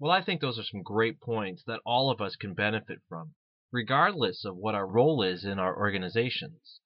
Well, 0.00 0.10
I 0.10 0.22
think 0.22 0.40
those 0.40 0.58
are 0.58 0.64
some 0.64 0.82
great 0.82 1.20
points 1.20 1.62
that 1.64 1.80
all 1.86 2.10
of 2.10 2.20
us 2.20 2.34
can 2.34 2.52
benefit 2.52 3.00
from, 3.08 3.34
regardless 3.70 4.44
of 4.44 4.56
what 4.56 4.74
our 4.74 4.88
role 4.88 5.22
is 5.22 5.44
in 5.44 5.60
our 5.60 5.76
organizations. 5.76 6.80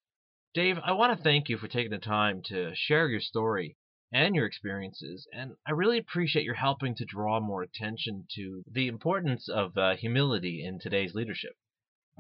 Dave, 0.53 0.79
I 0.85 0.93
want 0.93 1.17
to 1.17 1.23
thank 1.23 1.49
you 1.49 1.57
for 1.57 1.69
taking 1.69 1.91
the 1.91 1.99
time 1.99 2.43
to 2.47 2.75
share 2.75 3.09
your 3.09 3.21
story 3.21 3.79
and 4.13 4.35
your 4.35 4.45
experiences, 4.45 5.27
and 5.33 5.57
I 5.67 5.71
really 5.71 5.97
appreciate 5.97 6.45
your 6.45 6.57
helping 6.57 6.95
to 6.97 7.07
draw 7.07 7.41
more 7.41 7.63
attention 7.63 8.27
to 8.35 8.63
the 8.71 8.89
importance 8.89 9.49
of 9.49 9.79
uh, 9.79 9.97
humility 9.97 10.63
in 10.63 10.79
today's 10.79 11.15
leadership. 11.15 11.57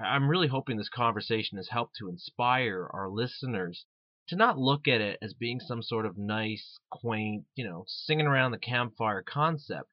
I'm 0.03 0.31
really 0.31 0.48
hoping 0.48 0.79
this 0.79 0.88
conversation 0.88 1.59
has 1.59 1.68
helped 1.68 1.96
to 1.96 2.09
inspire 2.09 2.88
our 2.94 3.11
listeners 3.11 3.85
to 4.29 4.37
not 4.37 4.57
look 4.57 4.88
at 4.88 5.03
it 5.03 5.18
as 5.20 5.35
being 5.35 5.61
some 5.61 5.83
sort 5.83 6.07
of 6.07 6.16
nice, 6.16 6.79
quaint, 6.90 7.44
you 7.55 7.64
know, 7.64 7.85
singing 7.88 8.27
around 8.27 8.53
the 8.53 8.59
campfire 8.59 9.22
concept, 9.22 9.90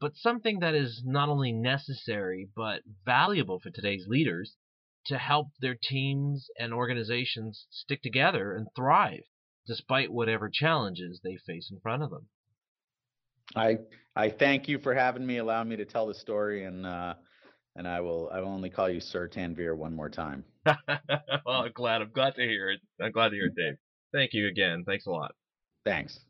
but 0.00 0.16
something 0.16 0.60
that 0.60 0.74
is 0.74 1.02
not 1.04 1.28
only 1.28 1.52
necessary 1.52 2.48
but 2.54 2.82
valuable 3.04 3.58
for 3.60 3.70
today's 3.70 4.06
leaders 4.08 4.56
to 5.06 5.18
help 5.18 5.48
their 5.60 5.76
teams 5.80 6.48
and 6.58 6.72
organizations 6.72 7.66
stick 7.70 8.02
together 8.02 8.54
and 8.54 8.66
thrive 8.74 9.22
despite 9.66 10.12
whatever 10.12 10.48
challenges 10.52 11.20
they 11.22 11.36
face 11.46 11.70
in 11.70 11.80
front 11.80 12.02
of 12.02 12.10
them. 12.10 12.28
I 13.54 13.78
I 14.14 14.30
thank 14.30 14.68
you 14.68 14.78
for 14.78 14.94
having 14.94 15.26
me, 15.26 15.38
allowing 15.38 15.68
me 15.68 15.76
to 15.76 15.84
tell 15.84 16.06
the 16.06 16.14
story, 16.14 16.64
and 16.64 16.86
uh, 16.86 17.14
and 17.76 17.86
I 17.86 18.00
will 18.00 18.30
I 18.32 18.40
will 18.40 18.48
only 18.48 18.70
call 18.70 18.88
you 18.88 19.00
Sir 19.00 19.28
Tanveer 19.28 19.76
one 19.76 19.94
more 19.94 20.08
time. 20.08 20.44
well, 20.66 20.76
I'm 21.46 21.72
glad. 21.72 22.02
I'm 22.02 22.12
glad 22.12 22.34
to 22.36 22.42
hear 22.42 22.70
it. 22.70 22.80
I'm 23.00 23.12
glad 23.12 23.30
to 23.30 23.36
hear 23.36 23.46
it, 23.46 23.54
Dave. 23.56 23.76
Thank 24.12 24.32
you 24.32 24.48
again. 24.48 24.84
Thanks 24.84 25.06
a 25.06 25.10
lot. 25.10 25.34
Thanks. 25.84 26.25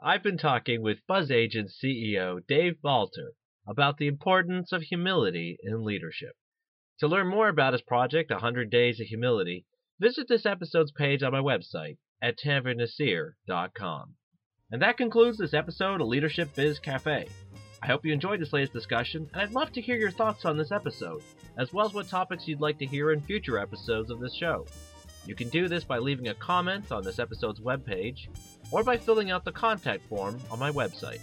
I've 0.00 0.22
been 0.22 0.38
talking 0.38 0.80
with 0.80 1.04
BzzAgent 1.10 1.72
CEO 1.82 2.46
Dave 2.46 2.76
Balter 2.84 3.30
about 3.66 3.98
the 3.98 4.06
importance 4.06 4.70
of 4.70 4.82
humility 4.82 5.58
in 5.60 5.84
leadership. 5.84 6.36
To 7.00 7.08
learn 7.08 7.26
more 7.26 7.48
about 7.48 7.72
his 7.72 7.82
project, 7.82 8.30
100 8.30 8.70
Days 8.70 9.00
of 9.00 9.08
Humility, 9.08 9.66
visit 9.98 10.28
this 10.28 10.46
episode's 10.46 10.92
page 10.92 11.24
on 11.24 11.32
my 11.32 11.40
website 11.40 11.96
at 12.22 12.38
tanveernaseer.com. 12.38 14.14
And 14.70 14.82
that 14.82 14.98
concludes 14.98 15.38
this 15.38 15.52
episode 15.52 16.00
of 16.00 16.06
Leadership 16.06 16.54
Biz 16.54 16.78
Cafe. 16.78 17.26
I 17.82 17.86
hope 17.86 18.06
you 18.06 18.12
enjoyed 18.12 18.40
this 18.40 18.52
latest 18.52 18.72
discussion, 18.72 19.28
and 19.32 19.42
I'd 19.42 19.50
love 19.50 19.72
to 19.72 19.80
hear 19.80 19.96
your 19.96 20.12
thoughts 20.12 20.44
on 20.44 20.56
this 20.56 20.70
episode, 20.70 21.24
as 21.56 21.72
well 21.72 21.86
as 21.86 21.94
what 21.94 22.08
topics 22.08 22.46
you'd 22.46 22.60
like 22.60 22.78
to 22.78 22.86
hear 22.86 23.10
in 23.10 23.20
future 23.20 23.58
episodes 23.58 24.10
of 24.10 24.20
this 24.20 24.36
show. 24.36 24.64
You 25.26 25.34
can 25.34 25.48
do 25.48 25.66
this 25.66 25.82
by 25.82 25.98
leaving 25.98 26.28
a 26.28 26.34
comment 26.34 26.92
on 26.92 27.02
this 27.02 27.18
episode's 27.18 27.60
webpage, 27.60 28.28
or 28.70 28.82
by 28.82 28.96
filling 28.96 29.30
out 29.30 29.44
the 29.44 29.52
contact 29.52 30.06
form 30.08 30.38
on 30.50 30.58
my 30.58 30.70
website. 30.70 31.20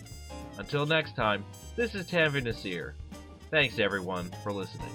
Until 0.57 0.85
next 0.85 1.15
time, 1.15 1.43
this 1.75 1.95
is 1.95 2.07
Tanveer 2.07 2.43
Naseer. 2.43 2.93
Thanks 3.51 3.79
everyone 3.79 4.31
for 4.43 4.51
listening. 4.51 4.91